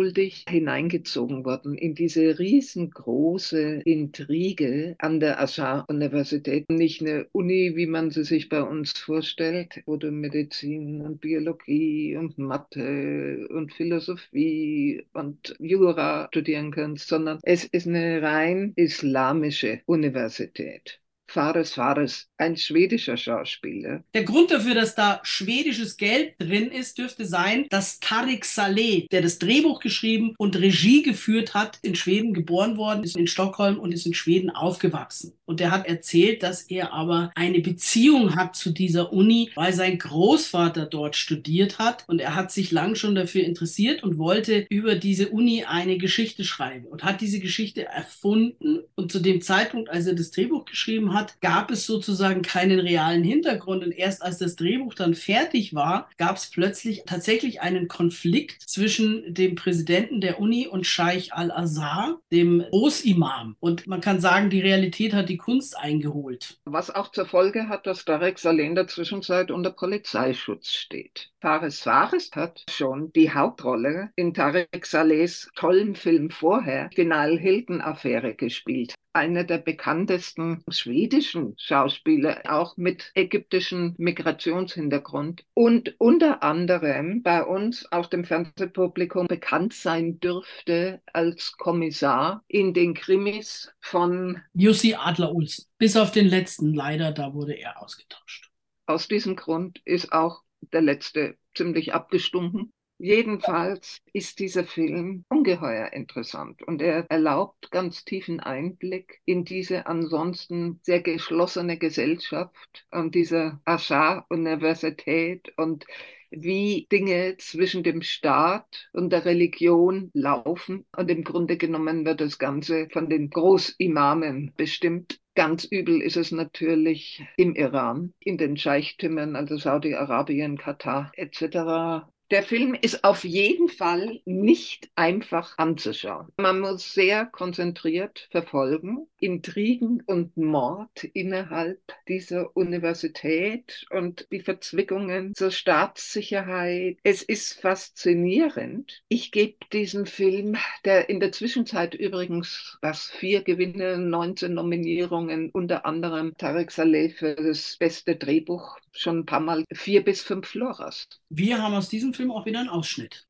[0.47, 6.69] hineingezogen worden in diese riesengroße Intrige an der Ashar-Universität.
[6.69, 12.15] Nicht eine Uni, wie man sie sich bei uns vorstellt, wo du Medizin und Biologie
[12.17, 20.99] und Mathe und Philosophie und Jura studieren kannst, sondern es ist eine rein islamische Universität.
[21.27, 24.03] Fares Fares, ein schwedischer Schauspieler.
[24.13, 29.21] Der Grund dafür, dass da schwedisches Geld drin ist, dürfte sein, dass Tarik Saleh, der
[29.21, 33.91] das Drehbuch geschrieben und Regie geführt hat, in Schweden geboren worden ist, in Stockholm und
[33.91, 35.33] ist in Schweden aufgewachsen.
[35.45, 39.97] Und der hat erzählt, dass er aber eine Beziehung hat zu dieser Uni, weil sein
[39.97, 44.95] Großvater dort studiert hat und er hat sich lang schon dafür interessiert und wollte über
[44.95, 50.07] diese Uni eine Geschichte schreiben und hat diese Geschichte erfunden und zu dem Zeitpunkt, als
[50.07, 53.83] er das Drehbuch geschrieben hat, gab es sozusagen keinen realen Hintergrund.
[53.83, 59.33] Und erst als das Drehbuch dann fertig war, gab es plötzlich tatsächlich einen Konflikt zwischen
[59.33, 63.55] dem Präsidenten der Uni und Scheich al-Azhar, dem Großimam.
[63.59, 66.59] Und man kann sagen, die Realität hat die Kunst eingeholt.
[66.65, 71.31] Was auch zur Folge hat, dass Tarek Saleh in der Zwischenzeit unter Polizeischutz steht.
[71.41, 78.35] Fares Fares hat schon die Hauptrolle in Tarek Salehs tollem Film vorher, die Nile Hilton-Affäre,
[78.35, 87.91] gespielt einer der bekanntesten schwedischen Schauspieler, auch mit ägyptischem Migrationshintergrund und unter anderem bei uns
[87.91, 95.65] auf dem Fernsehpublikum bekannt sein dürfte als Kommissar in den Krimis von Jussi Adler-Olsen.
[95.77, 98.49] Bis auf den letzten leider, da wurde er ausgetauscht.
[98.85, 102.71] Aus diesem Grund ist auch der letzte ziemlich abgestunken.
[102.99, 110.79] Jedenfalls ist dieser Film ungeheuer interessant und er erlaubt ganz tiefen Einblick in diese ansonsten
[110.81, 115.85] sehr geschlossene Gesellschaft und dieser Ashar-Universität und
[116.31, 120.85] wie Dinge zwischen dem Staat und der Religion laufen.
[120.95, 125.19] Und im Grunde genommen wird das Ganze von den Großimamen bestimmt.
[125.35, 132.07] Ganz übel ist es natürlich im Iran, in den Scheichtümern, also Saudi-Arabien, Katar etc.
[132.29, 136.27] Der Film ist auf jeden Fall nicht einfach anzuschauen.
[136.35, 139.07] Man muss sehr konzentriert verfolgen.
[139.19, 146.97] Intrigen und Mord innerhalb dieser Universität und die Verzwickungen zur Staatssicherheit.
[147.03, 149.03] Es ist faszinierend.
[149.07, 155.85] Ich gebe diesem Film, der in der Zwischenzeit übrigens was vier Gewinne, 19 Nominierungen, unter
[155.85, 161.07] anderem Tarek Saleh für das beste Drehbuch, schon ein paar Mal vier bis fünf Floras.
[161.29, 163.25] Wir haben aus diesem Film auch wieder einen Ausschnitt.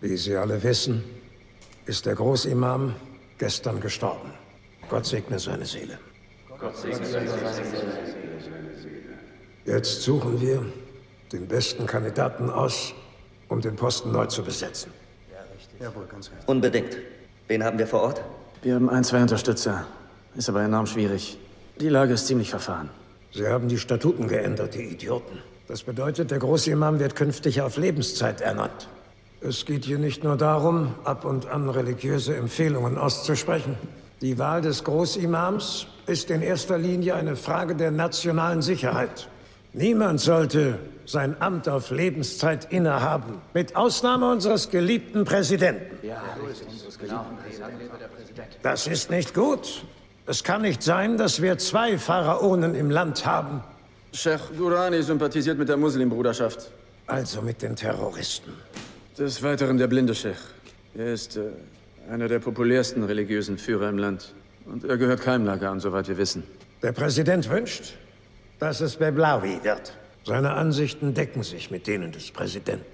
[0.00, 1.04] Wie Sie alle wissen,
[1.86, 2.94] ist der Großimam
[3.38, 4.32] gestern gestorben.
[4.88, 5.98] Gott segne seine Seele.
[6.58, 7.52] Gott segne seine Seele.
[9.66, 10.64] Jetzt suchen wir
[11.30, 12.94] den besten Kandidaten aus,
[13.48, 14.90] um den Posten neu zu besetzen.
[15.78, 16.48] Jawohl, ganz recht.
[16.48, 16.96] Unbedingt.
[17.48, 18.22] Wen haben wir vor Ort?
[18.62, 19.86] Wir haben ein, zwei Unterstützer.
[20.34, 21.38] Ist aber enorm schwierig.
[21.78, 22.88] Die Lage ist ziemlich verfahren.
[23.32, 25.51] Sie haben die Statuten geändert, die Idioten.
[25.72, 28.88] Das bedeutet, der Großimam wird künftig auf Lebenszeit ernannt.
[29.40, 33.78] Es geht hier nicht nur darum, ab und an religiöse Empfehlungen auszusprechen.
[34.20, 39.28] Die Wahl des Großimams ist in erster Linie eine Frage der nationalen Sicherheit.
[39.72, 46.06] Niemand sollte sein Amt auf Lebenszeit innehaben, mit Ausnahme unseres geliebten Präsidenten.
[46.06, 47.16] Ja, Präsidenten.
[48.62, 49.86] Das ist nicht gut.
[50.26, 53.64] Es kann nicht sein, dass wir zwei Pharaonen im Land haben.
[54.12, 56.70] Sheikh Durrani sympathisiert mit der Muslimbruderschaft.
[57.06, 58.52] Also mit den Terroristen.
[59.18, 60.38] Des Weiteren der blinde Sheikh.
[60.94, 61.50] Er ist äh,
[62.10, 64.34] einer der populärsten religiösen Führer im Land.
[64.66, 66.42] Und er gehört keinem Lager an, soweit wir wissen.
[66.82, 67.94] Der Präsident wünscht,
[68.58, 69.96] dass es Beblawi wird.
[70.24, 72.84] Seine Ansichten decken sich mit denen des Präsidenten.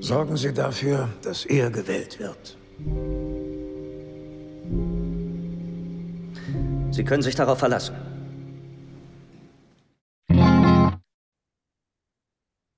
[0.00, 2.56] Sorgen Sie dafür, dass er gewählt wird.
[6.90, 7.94] Sie können sich darauf verlassen.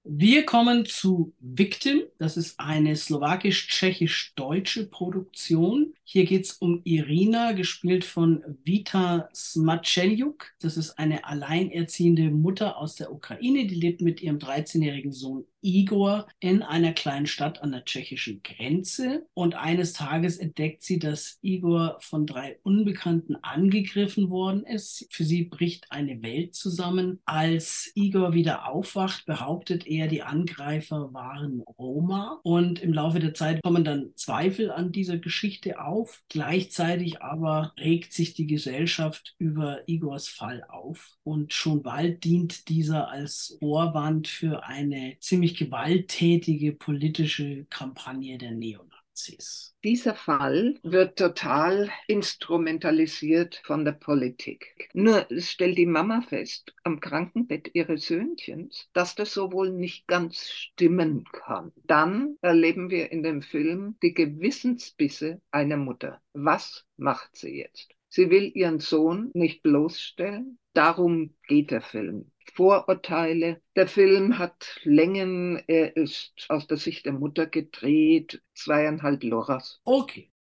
[0.07, 2.03] Wir kommen zu Victim.
[2.19, 5.95] Das ist eine slowakisch-tschechisch-deutsche Produktion.
[6.05, 10.53] Hier geht es um Irina, gespielt von Vita Smaczeliuk.
[10.61, 16.29] Das ist eine alleinerziehende Mutter aus der Ukraine, die lebt mit ihrem 13-jährigen Sohn Igor
[16.41, 19.27] in einer kleinen Stadt an der tschechischen Grenze.
[19.33, 25.07] Und eines Tages entdeckt sie, dass Igor von drei Unbekannten angegriffen worden ist.
[25.11, 27.21] Für sie bricht eine Welt zusammen.
[27.25, 32.41] Als Igor wieder aufwacht, behauptet er, die Angreifer waren Roma.
[32.43, 36.23] Und im Laufe der Zeit kommen dann Zweifel an dieser Geschichte auf.
[36.29, 41.17] Gleichzeitig aber regt sich die Gesellschaft über Igors Fall auf.
[41.23, 49.75] Und schon bald dient dieser als Ohrwand für eine ziemlich gewalttätige politische Kampagne der Neonazis.
[49.85, 54.89] Dieser Fall wird total instrumentalisiert von der Politik.
[54.93, 60.49] Nur stellt die Mama fest am Krankenbett ihres Söhnchens, dass das so wohl nicht ganz
[60.49, 61.73] stimmen kann.
[61.85, 66.21] Dann erleben wir in dem Film die Gewissensbisse einer Mutter.
[66.33, 67.95] Was macht sie jetzt?
[68.09, 70.59] Sie will ihren Sohn nicht bloßstellen.
[70.75, 72.31] Darum geht der Film.
[72.55, 73.63] Vorurteile.
[73.77, 75.63] Der Film hat Längen.
[75.67, 78.43] Er ist aus der Sicht der Mutter gedreht.
[78.55, 79.81] Zweieinhalb Loras.
[79.85, 80.31] Okay.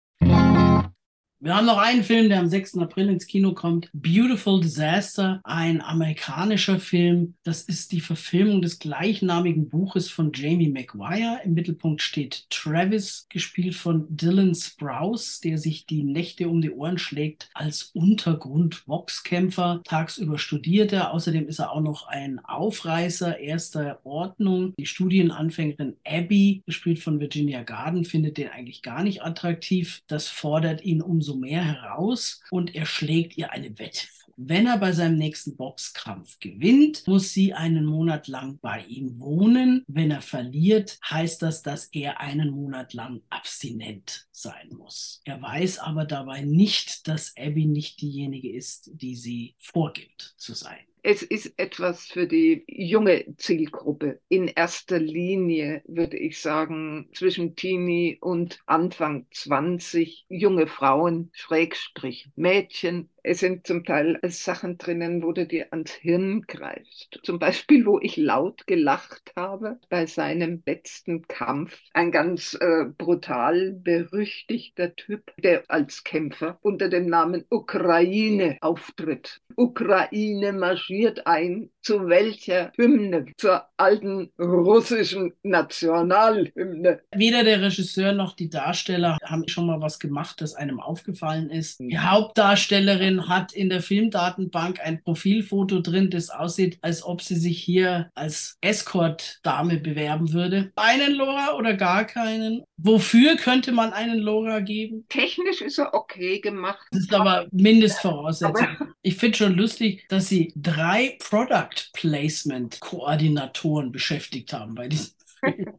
[1.44, 2.78] Wir haben noch einen Film, der am 6.
[2.78, 3.90] April ins Kino kommt.
[3.92, 7.34] Beautiful Disaster, ein amerikanischer Film.
[7.42, 11.40] Das ist die Verfilmung des gleichnamigen Buches von Jamie Maguire.
[11.44, 16.96] Im Mittelpunkt steht Travis, gespielt von Dylan Sprouse, der sich die Nächte um die Ohren
[16.96, 19.82] schlägt als Untergrund-Boxkämpfer.
[19.84, 21.12] Tagsüber studiert er.
[21.12, 24.72] Außerdem ist er auch noch ein Aufreißer erster Ordnung.
[24.78, 30.00] Die Studienanfängerin Abby, gespielt von Virginia Garden, findet den eigentlich gar nicht attraktiv.
[30.06, 34.24] Das fordert ihn umso mehr heraus und er schlägt ihr eine Wette vor.
[34.36, 39.84] Wenn er bei seinem nächsten Boxkampf gewinnt, muss sie einen Monat lang bei ihm wohnen.
[39.86, 45.20] Wenn er verliert, heißt das, dass er einen Monat lang abstinent sein muss.
[45.24, 50.84] Er weiß aber dabei nicht, dass Abby nicht diejenige ist, die sie vorgibt zu sein.
[51.06, 54.22] Es ist etwas für die junge Zielgruppe.
[54.28, 63.10] In erster Linie würde ich sagen, zwischen Teenie und Anfang 20 junge Frauen, Schrägstrich Mädchen.
[63.26, 67.20] Es sind zum Teil Sachen drinnen, wo du dir ans Hirn greifst.
[67.22, 71.80] Zum Beispiel, wo ich laut gelacht habe bei seinem letzten Kampf.
[71.94, 79.40] Ein ganz äh, brutal berüchtigter Typ, der als Kämpfer unter dem Namen Ukraine auftritt.
[79.56, 81.70] Ukraine marschiert ein.
[81.80, 83.26] Zu welcher Hymne?
[83.36, 87.00] Zur alten russischen Nationalhymne.
[87.14, 91.80] Weder der Regisseur noch die Darsteller haben schon mal was gemacht, das einem aufgefallen ist.
[91.80, 97.62] Die Hauptdarstellerin hat in der Filmdatenbank ein Profilfoto drin, das aussieht, als ob sie sich
[97.62, 100.72] hier als Escort-Dame bewerben würde.
[100.76, 102.62] Einen Lora oder gar keinen?
[102.76, 105.06] Wofür könnte man einen Lora geben?
[105.08, 106.86] Technisch ist er okay gemacht.
[106.90, 108.68] Das ist aber Mindestvoraussetzung.
[109.02, 115.12] Ich finde schon lustig, dass sie drei Product Placement Koordinatoren beschäftigt haben bei diesem.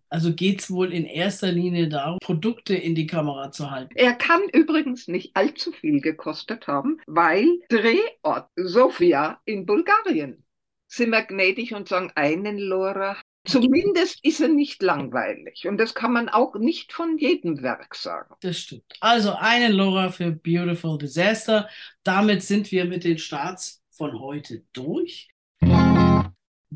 [0.09, 3.93] Also geht es wohl in erster Linie darum, Produkte in die Kamera zu halten.
[3.95, 10.45] Er kann übrigens nicht allzu viel gekostet haben, weil Drehort Sofia in Bulgarien.
[10.87, 15.67] Sind wir gnädig und sagen einen Lora Zumindest ist er nicht langweilig.
[15.67, 18.33] Und das kann man auch nicht von jedem Werk sagen.
[18.41, 18.91] Das stimmt.
[19.01, 21.69] Also einen Lora für Beautiful Disaster.
[22.03, 25.29] Damit sind wir mit den Starts von heute durch.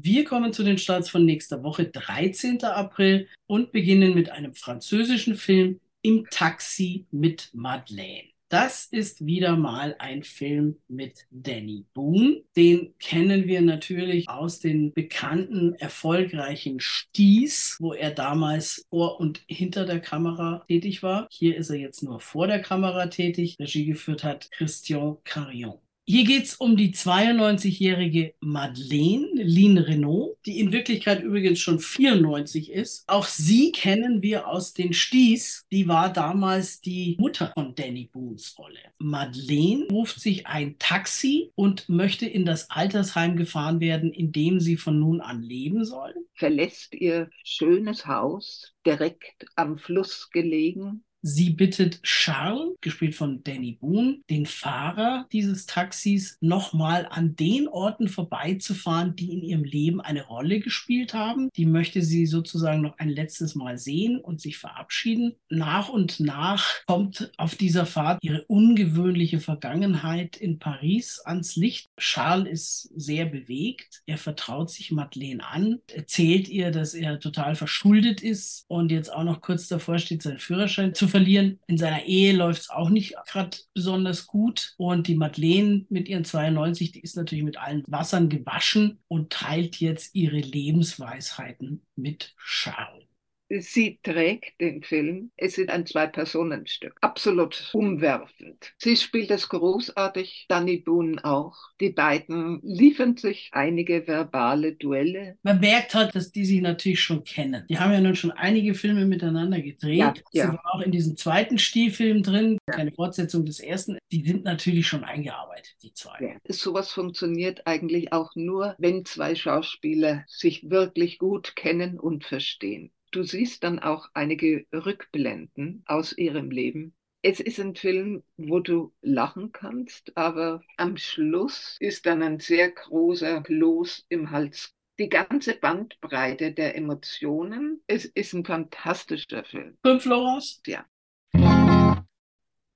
[0.02, 2.64] Wir kommen zu den Starts von nächster Woche, 13.
[2.64, 8.30] April, und beginnen mit einem französischen Film im Taxi mit Madeleine.
[8.48, 12.44] Das ist wieder mal ein Film mit Danny Boone.
[12.56, 19.86] Den kennen wir natürlich aus den bekannten, erfolgreichen Sties, wo er damals vor und hinter
[19.86, 21.28] der Kamera tätig war.
[21.30, 23.58] Hier ist er jetzt nur vor der Kamera tätig.
[23.60, 25.80] Regie geführt hat Christian Carillon.
[26.12, 32.72] Hier geht es um die 92-jährige Madeleine Lynn Renault, die in Wirklichkeit übrigens schon 94
[32.72, 33.04] ist.
[33.08, 35.67] Auch sie kennen wir aus den Sties.
[35.72, 38.80] Die war damals die Mutter von Danny Boones Rolle.
[38.98, 44.78] Madeleine ruft sich ein Taxi und möchte in das Altersheim gefahren werden, in dem sie
[44.78, 46.15] von nun an leben soll.
[46.34, 54.20] Verlässt ihr schönes Haus, direkt am Fluss gelegen, Sie bittet Charles, gespielt von Danny Boone,
[54.30, 60.62] den Fahrer dieses Taxis, nochmal an den Orten vorbeizufahren, die in ihrem Leben eine Rolle
[60.62, 61.50] gespielt haben.
[61.58, 65.36] Die möchte sie sozusagen noch ein letztes Mal sehen und sich verabschieden.
[65.50, 71.90] Nach und nach kommt auf dieser Fahrt ihre ungewöhnliche Vergangenheit in Paris ans Licht.
[71.98, 74.04] Charles ist sehr bewegt.
[74.06, 79.24] Er vertraut sich Madeleine an, erzählt ihr, dass er total verschuldet ist und jetzt auch
[79.24, 81.60] noch kurz davor steht, seinen Führerschein zu verlieren.
[81.67, 84.73] In seiner Ehe läuft es auch nicht gerade besonders gut.
[84.77, 89.77] Und die Madeleine mit ihren 92, die ist natürlich mit allen Wassern gewaschen und teilt
[89.77, 93.09] jetzt ihre Lebensweisheiten mit Charles.
[93.50, 95.31] Sie trägt den Film.
[95.35, 96.97] Es ist ein Zwei-Personen-Stück.
[97.02, 98.73] Absolut umwerfend.
[98.77, 101.56] Sie spielt es großartig, Danny Boone auch.
[101.79, 105.37] Die beiden liefern sich einige verbale Duelle.
[105.41, 107.65] Man merkt halt, dass die sich natürlich schon kennen.
[107.69, 109.97] Die haben ja nun schon einige Filme miteinander gedreht.
[109.97, 110.50] Ja, Sie ja.
[110.50, 113.97] war auch in diesem zweiten Stielfilm drin, keine Fortsetzung des ersten.
[114.12, 116.17] Die sind natürlich schon eingearbeitet, die zwei.
[116.21, 116.54] Ja.
[116.54, 122.91] Sowas funktioniert eigentlich auch nur, wenn zwei Schauspieler sich wirklich gut kennen und verstehen.
[123.12, 126.94] Du siehst dann auch einige Rückblenden aus ihrem Leben.
[127.22, 132.72] Es ist ein Film, wo du lachen kannst, aber am Schluss ist dann ein sehr
[132.72, 134.74] großer Kloß im Hals.
[135.00, 137.82] Die ganze Bandbreite der Emotionen.
[137.88, 139.78] Es ist ein fantastischer Film.
[139.84, 140.62] Fünf Loras?
[140.66, 140.86] Ja.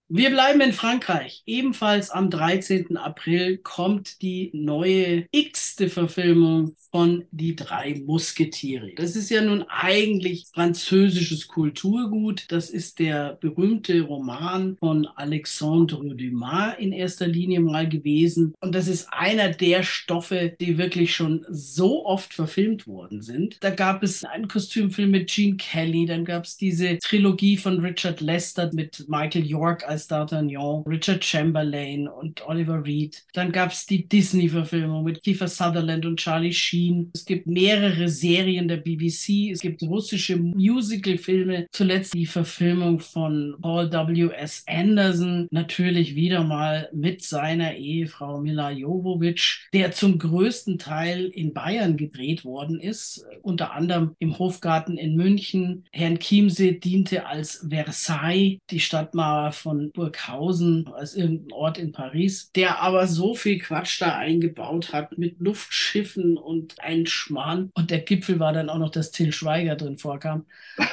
[0.10, 1.43] Wir bleiben in Frankreich.
[1.45, 2.97] Ebenfalls am 13.
[2.97, 8.91] April kommt die neue x-te Verfilmung von Die drei Musketiere.
[8.97, 12.45] Das ist ja nun eigentlich französisches Kulturgut.
[12.49, 18.54] Das ist der berühmte Roman von Alexandre Dumas in erster Linie mal gewesen.
[18.60, 23.58] Und das ist einer der Stoffe, die wirklich schon so oft verfilmt worden sind.
[23.62, 28.20] Da gab es einen Kostümfilm mit Gene Kelly, dann gab es diese Trilogie von Richard
[28.20, 33.24] Lester mit Michael York als D'Artagnan, Richard Chamberlain und Oliver Reed.
[33.34, 37.12] Dann gab es die Disney-Verfilmung mit Kiefer Sutherland und Charlie Sheen.
[37.14, 39.52] Es gibt mehrere Serien der BBC.
[39.52, 41.68] Es gibt russische Musical-Filme.
[41.72, 44.64] Zuletzt die Verfilmung von Paul W.S.
[44.68, 45.48] Anderson.
[45.52, 52.46] Natürlich wieder mal mit seiner Ehefrau Mila Jovovich, der zum größten Teil in Bayern gedreht
[52.46, 53.26] worden ist.
[53.44, 55.86] Unter anderem im Hofgarten in München.
[55.91, 62.82] Herrn Chiemsee diente als Versailles, die Stadtmauer von Burghausen, als irgendein Ort in Paris, der
[62.82, 67.70] aber so viel Quatsch da eingebaut hat mit Luftschiffen und ein Schmarrn.
[67.74, 70.46] Und der Gipfel war dann auch noch, dass Till Schweiger drin vorkam.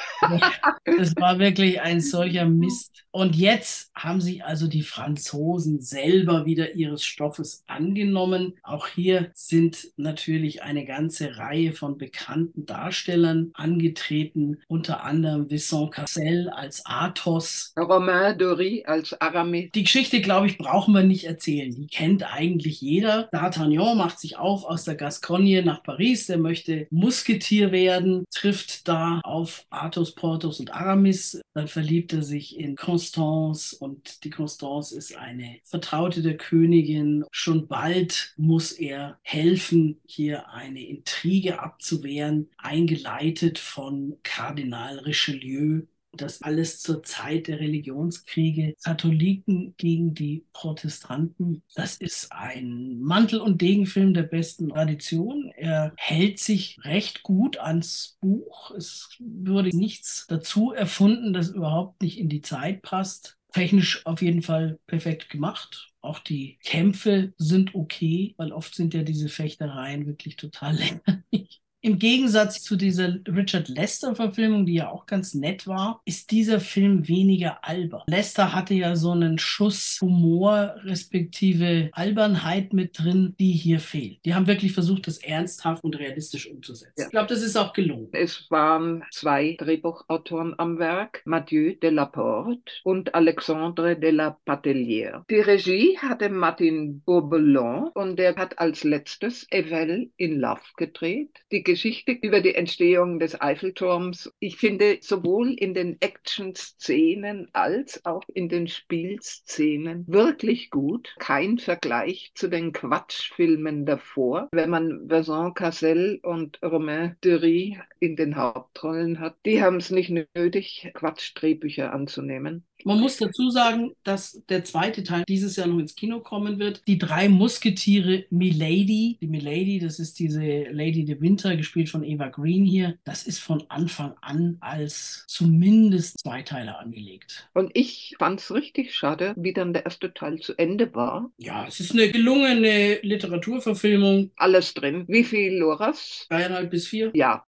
[0.85, 3.05] Das war wirklich ein solcher Mist.
[3.11, 8.55] Und jetzt haben sich also die Franzosen selber wieder ihres Stoffes angenommen.
[8.63, 16.51] Auch hier sind natürlich eine ganze Reihe von bekannten Darstellern angetreten, unter anderem Vincent Cassel
[16.51, 17.73] als Athos.
[17.77, 18.39] Romain
[18.87, 19.71] Als Aramis.
[19.75, 21.75] Die Geschichte, glaube ich, brauchen wir nicht erzählen.
[21.75, 23.31] Die kennt eigentlich jeder.
[23.33, 26.27] D'Artagnan macht sich auf aus der Gascogne nach Paris.
[26.27, 31.41] Der möchte Musketier werden, trifft da auf Athos, Porthos und Aramis.
[31.55, 37.25] Dann verliebt er sich in Constance und die Constance ist eine Vertraute der Königin.
[37.31, 45.83] Schon bald muss er helfen, hier eine Intrige abzuwehren, eingeleitet von Kardinal Richelieu,
[46.13, 51.63] das alles zur Zeit der Religionskriege, Katholiken gegen die Protestanten.
[51.75, 55.53] Das ist ein Mantel- und Degenfilm der besten Tradition.
[55.57, 58.73] Er hält sich recht gut ans Buch.
[58.73, 63.37] Es würde nichts dazu erfunden, das überhaupt nicht in die Zeit passt.
[63.53, 65.89] Technisch auf jeden Fall perfekt gemacht.
[66.03, 71.61] Auch die Kämpfe sind okay, weil oft sind ja diese Fechtereien wirklich total lächerlich.
[71.83, 77.09] Im Gegensatz zu dieser Richard Lester-Verfilmung, die ja auch ganz nett war, ist dieser Film
[77.09, 78.03] weniger albern.
[78.07, 84.19] Lester hatte ja so einen Schuss Humor respektive Albernheit mit drin, die hier fehlt.
[84.27, 86.93] Die haben wirklich versucht, das ernsthaft und realistisch umzusetzen.
[86.99, 87.07] Ja.
[87.07, 88.09] Ich glaube, das ist auch gelungen.
[88.13, 95.25] Es waren zwei Drehbuchautoren am Werk, Mathieu Delaporte und Alexandre de la Patellière.
[95.31, 101.31] Die Regie hatte Martin Bourbelon und der hat als letztes Evel in Love gedreht.
[101.51, 104.33] Die Geschichte über die Entstehung des Eiffelturms.
[104.41, 111.15] Ich finde sowohl in den Action-Szenen als auch in den Spielszenen wirklich gut.
[111.21, 114.49] Kein Vergleich zu den Quatschfilmen davor.
[114.51, 120.11] Wenn man Vincent Cassel und Romain Dury in den Hauptrollen hat, die haben es nicht
[120.35, 122.67] nötig, Quatschdrehbücher anzunehmen.
[122.85, 126.83] Man muss dazu sagen, dass der zweite Teil dieses Jahr noch ins Kino kommen wird.
[126.87, 129.19] Die drei Musketiere Milady.
[129.21, 133.39] Die Milady, das ist diese Lady de Winter, gespielt von Eva Green hier, das ist
[133.39, 137.49] von Anfang an als zumindest Zweiteiler angelegt.
[137.55, 141.31] Und ich fand es richtig schade, wie dann der erste Teil zu Ende war.
[141.39, 144.31] Ja, es ist eine gelungene Literaturverfilmung.
[144.37, 145.05] Alles drin.
[145.09, 146.27] Wie viel Loras?
[146.29, 147.11] Dreieinhalb bis vier.
[147.15, 147.45] Ja.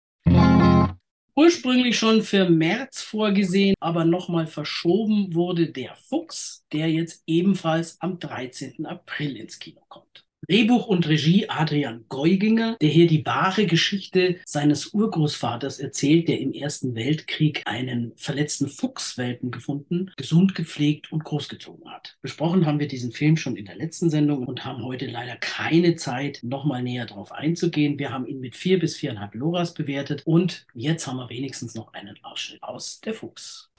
[1.41, 8.19] Ursprünglich schon für März vorgesehen, aber nochmal verschoben wurde der Fuchs, der jetzt ebenfalls am
[8.19, 8.85] 13.
[8.85, 10.23] April ins Kino kommt.
[10.47, 16.51] Drehbuch und Regie Adrian Geuginger, der hier die wahre Geschichte seines Urgroßvaters erzählt, der im
[16.51, 22.17] Ersten Weltkrieg einen verletzten Fuchswelpen gefunden, gesund gepflegt und großgezogen hat.
[22.23, 25.95] Besprochen haben wir diesen Film schon in der letzten Sendung und haben heute leider keine
[25.95, 27.99] Zeit, nochmal näher darauf einzugehen.
[27.99, 31.93] Wir haben ihn mit vier bis viereinhalb Loras bewertet und jetzt haben wir wenigstens noch
[31.93, 33.69] einen Ausschnitt aus Der Fuchs.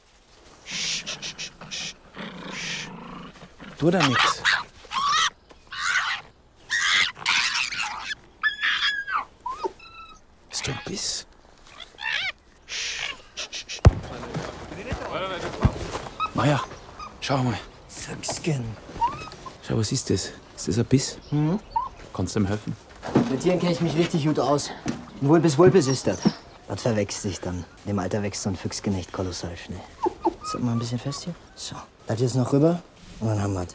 [3.79, 4.17] Du damit.
[10.63, 11.27] Bist du ein Biss?
[16.35, 16.61] Maja,
[17.21, 17.59] schau mal.
[17.89, 18.65] Füchsken.
[19.67, 20.31] Schau, was ist das?
[20.57, 21.19] Ist das ein Biss?
[21.31, 21.59] Hm?
[22.15, 22.77] Kannst du ihm helfen?
[23.29, 24.71] Mit Tieren kenne ich mich richtig gut aus.
[25.21, 26.21] Ein Wulpes Wulpes ist das.
[26.69, 27.65] Das verwechselt sich dann.
[27.85, 29.81] Im Alter wächst so ein Füchsken echt kolossal schnell.
[30.45, 31.35] Sag mal ein bisschen fest hier.
[31.57, 31.75] So.
[32.07, 32.81] Das jetzt noch rüber
[33.19, 33.75] und dann haben wir es.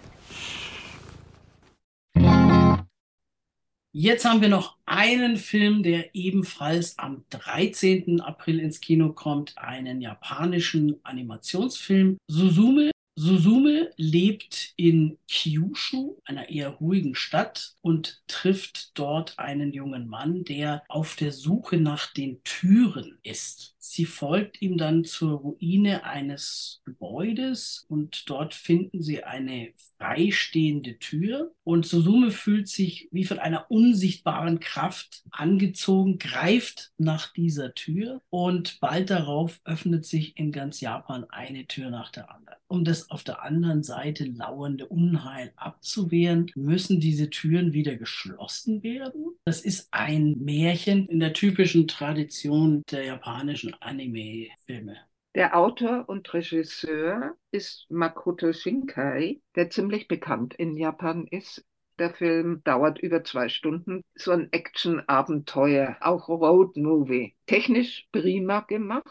[3.99, 8.21] Jetzt haben wir noch einen Film, der ebenfalls am 13.
[8.21, 12.19] April ins Kino kommt, einen japanischen Animationsfilm.
[12.27, 12.91] Suzume.
[13.15, 20.83] Suzume lebt in Kyushu, einer eher ruhigen Stadt, und trifft dort einen jungen Mann, der
[20.89, 23.76] auf der Suche nach den Türen ist.
[23.89, 31.53] Sie folgt ihm dann zur Ruine eines Gebäudes und dort finden sie eine freistehende Tür.
[31.63, 38.79] Und Suzume fühlt sich wie von einer unsichtbaren Kraft angezogen, greift nach dieser Tür und
[38.81, 42.57] bald darauf öffnet sich in ganz Japan eine Tür nach der anderen.
[42.69, 49.37] Um das auf der anderen Seite lauernde Unheil abzuwehren, müssen diese Türen wieder geschlossen werden.
[49.45, 54.97] Das ist ein Märchen in der typischen Tradition der japanischen Anime-Filme.
[55.35, 61.63] Der Autor und Regisseur ist Makoto Shinkai, der ziemlich bekannt in Japan ist.
[61.99, 64.01] Der Film dauert über zwei Stunden.
[64.15, 67.35] So ein Action-Abenteuer, auch Road-Movie.
[67.45, 69.05] Technisch prima gemacht.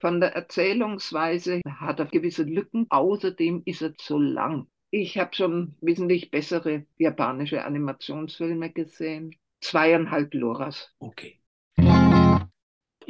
[0.00, 2.86] Von der Erzählungsweise hat er gewisse Lücken.
[2.88, 4.66] Außerdem ist er zu lang.
[4.90, 9.36] Ich habe schon wesentlich bessere japanische Animationsfilme gesehen.
[9.60, 10.94] Zweieinhalb Loras.
[10.98, 11.39] Okay.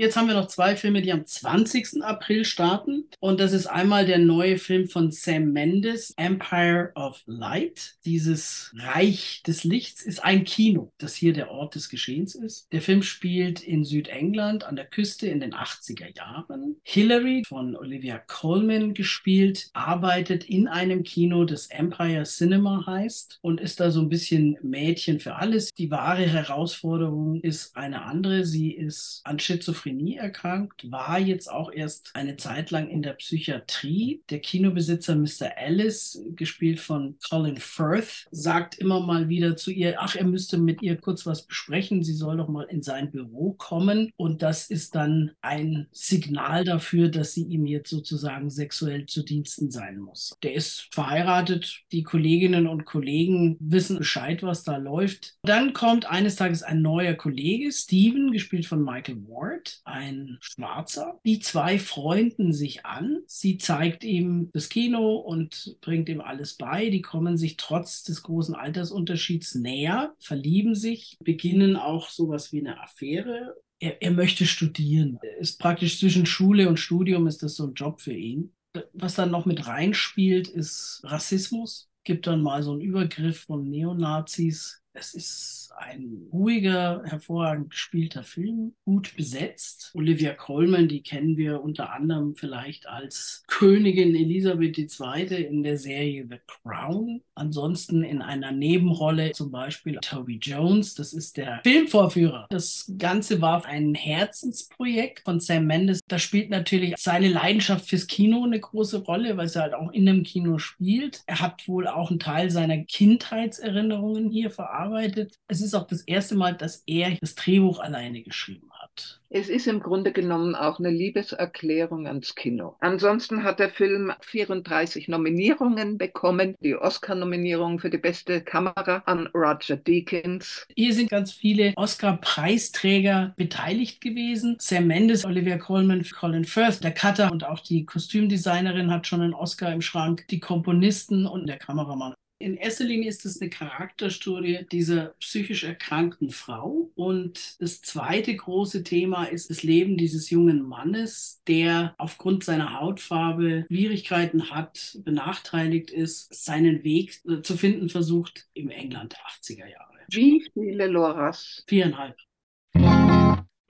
[0.01, 2.03] Jetzt haben wir noch zwei Filme, die am 20.
[2.03, 3.05] April starten.
[3.19, 7.97] Und das ist einmal der neue Film von Sam Mendes, Empire of Light.
[8.07, 12.73] Dieses Reich des Lichts ist ein Kino, das hier der Ort des Geschehens ist.
[12.73, 16.77] Der Film spielt in Südengland an der Küste in den 80er Jahren.
[16.83, 23.81] Hillary von Olivia Colman gespielt, arbeitet in einem Kino, das Empire Cinema heißt und ist
[23.81, 25.75] da so ein bisschen Mädchen für alles.
[25.75, 28.47] Die wahre Herausforderung ist eine andere.
[28.47, 34.23] Sie ist an Schizophrenie erkrankt, war jetzt auch erst eine Zeit lang in der Psychiatrie.
[34.31, 35.57] Der Kinobesitzer Mr.
[35.57, 40.83] Ellis, gespielt von Colin Firth, sagt immer mal wieder zu ihr, ach, er müsste mit
[40.83, 44.13] ihr kurz was besprechen, sie soll doch mal in sein Büro kommen.
[44.17, 49.71] Und das ist dann ein Signal dafür, dass sie ihm jetzt sozusagen sexuell zu Diensten
[49.71, 50.37] sein muss.
[50.43, 55.35] Der ist verheiratet, die Kolleginnen und Kollegen wissen Bescheid, was da läuft.
[55.43, 59.17] Dann kommt eines Tages ein neuer Kollege, Steven, gespielt von Michael
[59.61, 61.21] Ward, ein Schwarzer.
[61.25, 63.21] Die zwei freunden sich an.
[63.27, 66.91] Sie zeigt ihm das Kino und bringt ihm alles bei.
[66.91, 72.81] Die kommen sich trotz des großen Altersunterschieds näher, verlieben sich, beginnen auch sowas wie eine
[72.81, 73.57] Affäre.
[73.79, 75.19] Er, er möchte studieren.
[75.23, 78.53] Er ist praktisch zwischen Schule und Studium ist das so ein Job für ihn.
[78.93, 81.89] Was dann noch mit reinspielt, ist Rassismus.
[82.05, 84.81] Gibt dann mal so einen Übergriff von Neonazis.
[84.93, 89.93] Es ist ein ruhiger, hervorragend gespielter Film, gut besetzt.
[89.95, 95.45] Olivia Colman, die kennen wir unter anderem vielleicht als Königin Elisabeth II.
[95.45, 97.23] in der Serie The Crown.
[97.35, 102.47] Ansonsten in einer Nebenrolle zum Beispiel Toby Jones, das ist der Filmvorführer.
[102.51, 106.01] Das Ganze war ein Herzensprojekt von Sam Mendes.
[106.09, 110.09] Da spielt natürlich seine Leidenschaft fürs Kino eine große Rolle, weil er halt auch in
[110.09, 111.23] einem Kino spielt.
[111.27, 115.39] Er hat wohl auch einen Teil seiner Kindheitserinnerungen hier verarbeitet.
[115.49, 119.21] Es ist auch das erste Mal, dass er das Drehbuch alleine geschrieben hat.
[119.33, 122.75] Es ist im Grunde genommen auch eine Liebeserklärung ans Kino.
[122.81, 126.57] Ansonsten hat der Film 34 Nominierungen bekommen.
[126.61, 130.67] Die Oscar-Nominierung für die beste Kamera an Roger Deakins.
[130.75, 134.57] Hier sind ganz viele Oscar-Preisträger beteiligt gewesen.
[134.59, 139.35] Sam Mendes, Olivia Colman, Colin Firth, der Cutter und auch die Kostümdesignerin hat schon einen
[139.35, 140.27] Oscar im Schrank.
[140.31, 142.15] Die Komponisten und der Kameramann.
[142.43, 146.91] In erster Linie ist es eine Charakterstudie dieser psychisch erkrankten Frau.
[146.95, 153.67] Und das zweite große Thema ist das Leben dieses jungen Mannes, der aufgrund seiner Hautfarbe
[153.67, 159.99] Schwierigkeiten hat, benachteiligt ist, seinen Weg äh, zu finden versucht im England der 80er Jahre.
[160.11, 161.63] Wie viele Loras?
[161.67, 162.17] Viereinhalb.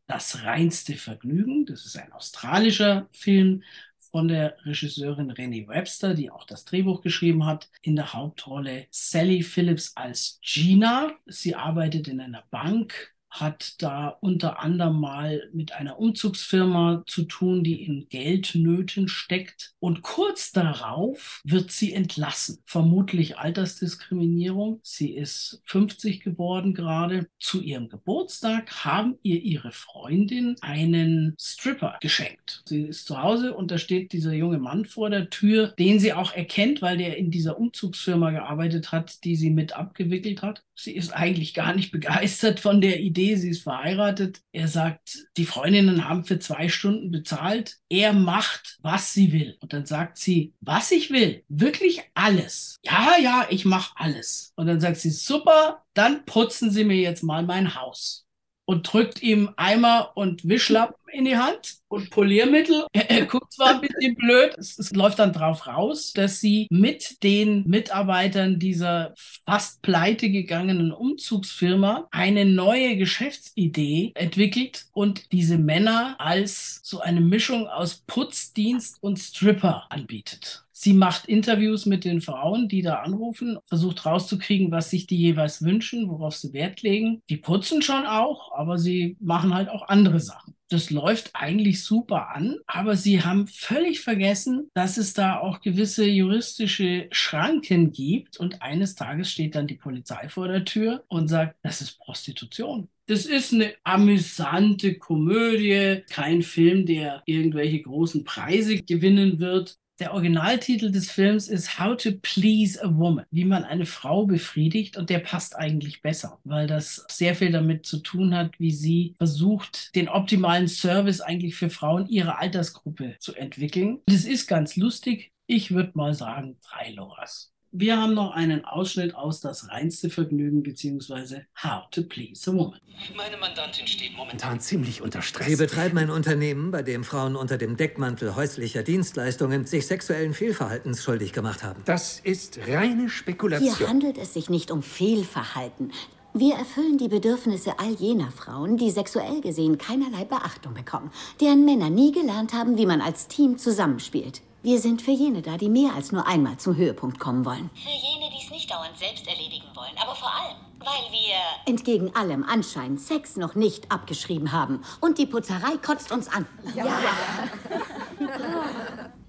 [0.07, 3.65] Das reinste Vergnügen, das ist ein australischer Film
[4.11, 9.43] von der Regisseurin Renée Webster, die auch das Drehbuch geschrieben hat, in der Hauptrolle Sally
[9.43, 11.13] Phillips als Gina.
[11.27, 17.63] Sie arbeitet in einer Bank hat da unter anderem mal mit einer Umzugsfirma zu tun,
[17.63, 19.73] die in Geldnöten steckt.
[19.79, 22.59] Und kurz darauf wird sie entlassen.
[22.65, 24.81] Vermutlich Altersdiskriminierung.
[24.83, 27.29] Sie ist 50 geworden gerade.
[27.39, 32.63] Zu ihrem Geburtstag haben ihr ihre Freundin einen Stripper geschenkt.
[32.67, 36.13] Sie ist zu Hause und da steht dieser junge Mann vor der Tür, den sie
[36.13, 40.63] auch erkennt, weil der in dieser Umzugsfirma gearbeitet hat, die sie mit abgewickelt hat.
[40.75, 43.20] Sie ist eigentlich gar nicht begeistert von der Idee.
[43.37, 44.41] Sie ist verheiratet.
[44.53, 47.79] Er sagt, die Freundinnen haben für zwei Stunden bezahlt.
[47.89, 49.57] Er macht, was sie will.
[49.61, 51.45] Und dann sagt sie, was ich will.
[51.49, 52.79] Wirklich alles.
[52.85, 54.53] Ja, ja, ich mache alles.
[54.57, 58.27] Und dann sagt sie, super, dann putzen Sie mir jetzt mal mein Haus.
[58.71, 62.87] Und drückt ihm Eimer und Wischlappen in die Hand und Poliermittel.
[62.93, 67.25] Er, guckt zwar ein bisschen blöd, es, es, läuft dann drauf raus, dass sie mit
[67.25, 69.13] den Mitarbeitern dieser
[69.45, 77.67] fast pleite gegangenen Umzugsfirma eine neue Geschäftsidee entwickelt und diese Männer als so eine Mischung
[77.67, 80.65] aus Putzdienst und Stripper anbietet.
[80.83, 85.63] Sie macht Interviews mit den Frauen, die da anrufen, versucht rauszukriegen, was sich die jeweils
[85.63, 87.21] wünschen, worauf sie Wert legen.
[87.29, 90.55] Die putzen schon auch, aber sie machen halt auch andere Sachen.
[90.71, 96.07] Das läuft eigentlich super an, aber sie haben völlig vergessen, dass es da auch gewisse
[96.07, 98.39] juristische Schranken gibt.
[98.39, 102.89] Und eines Tages steht dann die Polizei vor der Tür und sagt, das ist Prostitution.
[103.07, 109.77] Das ist eine amüsante Komödie, kein Film, der irgendwelche großen Preise gewinnen wird.
[110.01, 114.97] Der Originaltitel des Films ist How to Please a Woman, wie man eine Frau befriedigt
[114.97, 119.15] und der passt eigentlich besser, weil das sehr viel damit zu tun hat, wie sie
[119.19, 123.99] versucht, den optimalen Service eigentlich für Frauen ihrer Altersgruppe zu entwickeln.
[124.07, 125.33] Das ist ganz lustig.
[125.47, 127.53] Ich würde mal sagen, drei Loras.
[127.73, 131.43] Wir haben noch einen Ausschnitt aus Das reinste Vergnügen bzw.
[131.63, 132.81] How to Please a Woman.
[133.17, 135.47] Meine Mandantin steht momentan ziemlich unter Stress.
[135.47, 141.05] Sie betreiben ein Unternehmen, bei dem Frauen unter dem Deckmantel häuslicher Dienstleistungen sich sexuellen Fehlverhaltens
[141.05, 141.83] schuldig gemacht haben.
[141.85, 143.77] Das ist reine Spekulation.
[143.77, 145.93] Hier handelt es sich nicht um Fehlverhalten.
[146.35, 151.89] Wir erfüllen die Bedürfnisse all jener Frauen, die sexuell gesehen keinerlei Beachtung bekommen, deren Männer
[151.89, 154.43] nie gelernt haben, wie man als Team zusammenspielt.
[154.63, 157.71] Wir sind für jene da, die mehr als nur einmal zum Höhepunkt kommen wollen.
[157.75, 161.35] Für jene, die es nicht dauernd selbst erledigen wollen, aber vor allem, weil wir...
[161.65, 164.83] Entgegen allem Anschein Sex noch nicht abgeschrieben haben.
[165.01, 166.45] Und die Putzerei kotzt uns an.
[166.75, 166.87] Ja.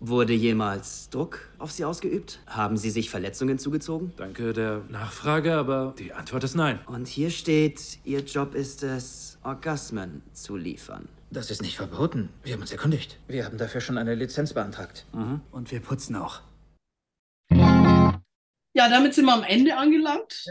[0.01, 2.39] Wurde jemals Druck auf Sie ausgeübt?
[2.47, 4.11] Haben Sie sich Verletzungen zugezogen?
[4.17, 6.79] Danke der Nachfrage, aber die Antwort ist nein.
[6.87, 11.07] Und hier steht, Ihr Job ist es, Orgasmen zu liefern.
[11.33, 12.27] Das ist nicht verboten.
[12.43, 13.17] Wir haben uns erkundigt.
[13.27, 15.05] Wir haben dafür schon eine Lizenz beantragt.
[15.13, 15.39] Mhm.
[15.51, 16.41] Und wir putzen auch.
[18.73, 20.45] Ja, damit sind wir am Ende angelangt,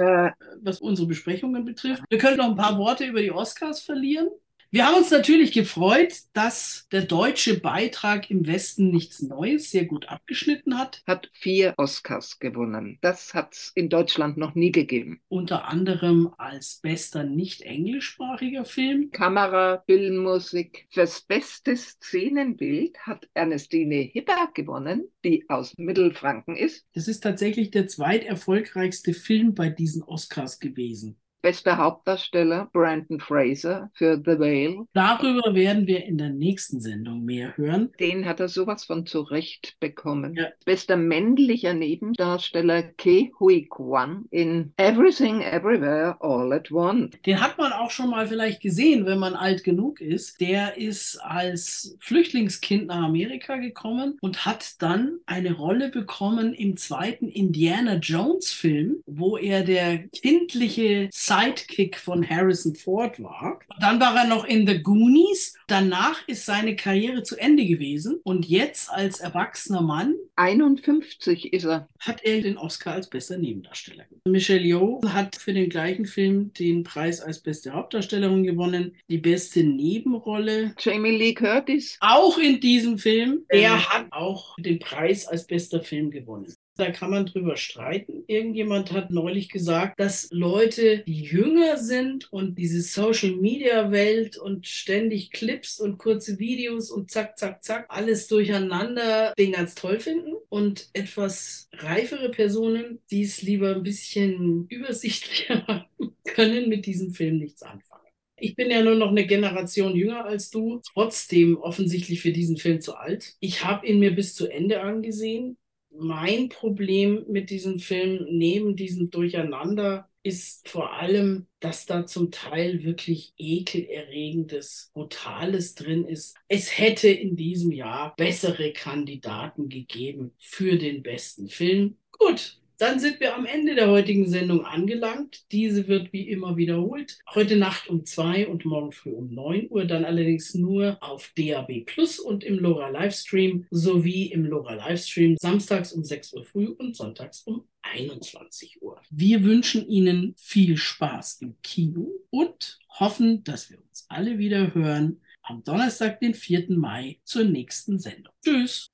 [0.62, 2.02] was unsere Besprechungen betrifft.
[2.08, 4.28] Wir können noch ein paar Worte über die Oscars verlieren.
[4.72, 10.08] Wir haben uns natürlich gefreut, dass der deutsche Beitrag im Westen nichts Neues sehr gut
[10.08, 11.02] abgeschnitten hat.
[11.08, 12.96] Hat vier Oscars gewonnen.
[13.00, 15.22] Das hat es in Deutschland noch nie gegeben.
[15.26, 19.10] Unter anderem als bester nicht englischsprachiger Film.
[19.10, 20.86] Kamera, Filmmusik.
[20.90, 26.86] Fürs beste Szenenbild hat Ernestine Hipper gewonnen, die aus Mittelfranken ist.
[26.94, 31.19] Das ist tatsächlich der zweiterfolgreichste Film bei diesen Oscars gewesen.
[31.42, 34.86] Bester Hauptdarsteller Brandon Fraser für The Whale.
[34.92, 37.92] Darüber werden wir in der nächsten Sendung mehr hören.
[37.98, 40.34] Den hat er sowas von zurecht bekommen.
[40.34, 40.48] Ja.
[40.64, 47.16] Bester männlicher Nebendarsteller Ke Hui Kwan in Everything Everywhere All at Once.
[47.24, 50.40] Den hat man auch schon mal vielleicht gesehen, wenn man alt genug ist.
[50.40, 57.28] Der ist als Flüchtlingskind nach Amerika gekommen und hat dann eine Rolle bekommen im zweiten
[57.28, 63.60] Indiana Jones Film, wo er der kindliche Sidekick von Harrison Ford war.
[63.78, 65.54] Dann war er noch in The Goonies.
[65.68, 68.18] Danach ist seine Karriere zu Ende gewesen.
[68.24, 71.88] Und jetzt als erwachsener Mann 51 ist er.
[72.00, 74.04] hat er den Oscar als bester Nebendarsteller.
[74.24, 78.96] Michelle Yeoh hat für den gleichen Film den Preis als beste Hauptdarstellerin gewonnen.
[79.08, 81.96] Die beste Nebenrolle Jamie Lee Curtis.
[82.00, 83.44] auch in diesem Film.
[83.48, 86.52] Er hat auch den Preis als bester Film gewonnen.
[86.80, 88.24] Da kann man drüber streiten.
[88.26, 95.78] Irgendjemand hat neulich gesagt, dass Leute, die jünger sind und diese Social-Media-Welt und ständig Clips
[95.78, 100.32] und kurze Videos und zack, zack, zack, alles durcheinander, den ganz toll finden.
[100.48, 107.36] Und etwas reifere Personen, die es lieber ein bisschen übersichtlicher haben, können mit diesem Film
[107.36, 108.00] nichts anfangen.
[108.38, 112.80] Ich bin ja nur noch eine Generation jünger als du, trotzdem offensichtlich für diesen Film
[112.80, 113.34] zu alt.
[113.38, 115.58] Ich habe ihn mir bis zu Ende angesehen.
[115.90, 122.82] Mein Problem mit diesem Film neben diesem Durcheinander ist vor allem, dass da zum Teil
[122.84, 126.36] wirklich ekelerregendes, brutales drin ist.
[126.48, 131.96] Es hätte in diesem Jahr bessere Kandidaten gegeben für den besten Film.
[132.12, 135.44] Gut, dann sind wir am Ende der heutigen Sendung angelangt.
[135.52, 137.18] Diese wird wie immer wiederholt.
[137.34, 139.84] Heute Nacht um zwei und morgen früh um 9 Uhr.
[139.84, 145.92] Dann allerdings nur auf DAB Plus und im LoRa Livestream sowie im LoRa Livestream samstags
[145.92, 149.00] um 6 Uhr früh und sonntags um 21 Uhr.
[149.10, 155.20] Wir wünschen Ihnen viel Spaß im Kino und hoffen, dass wir uns alle wieder hören
[155.42, 156.66] am Donnerstag, den 4.
[156.70, 158.32] Mai zur nächsten Sendung.
[158.42, 158.90] Tschüss.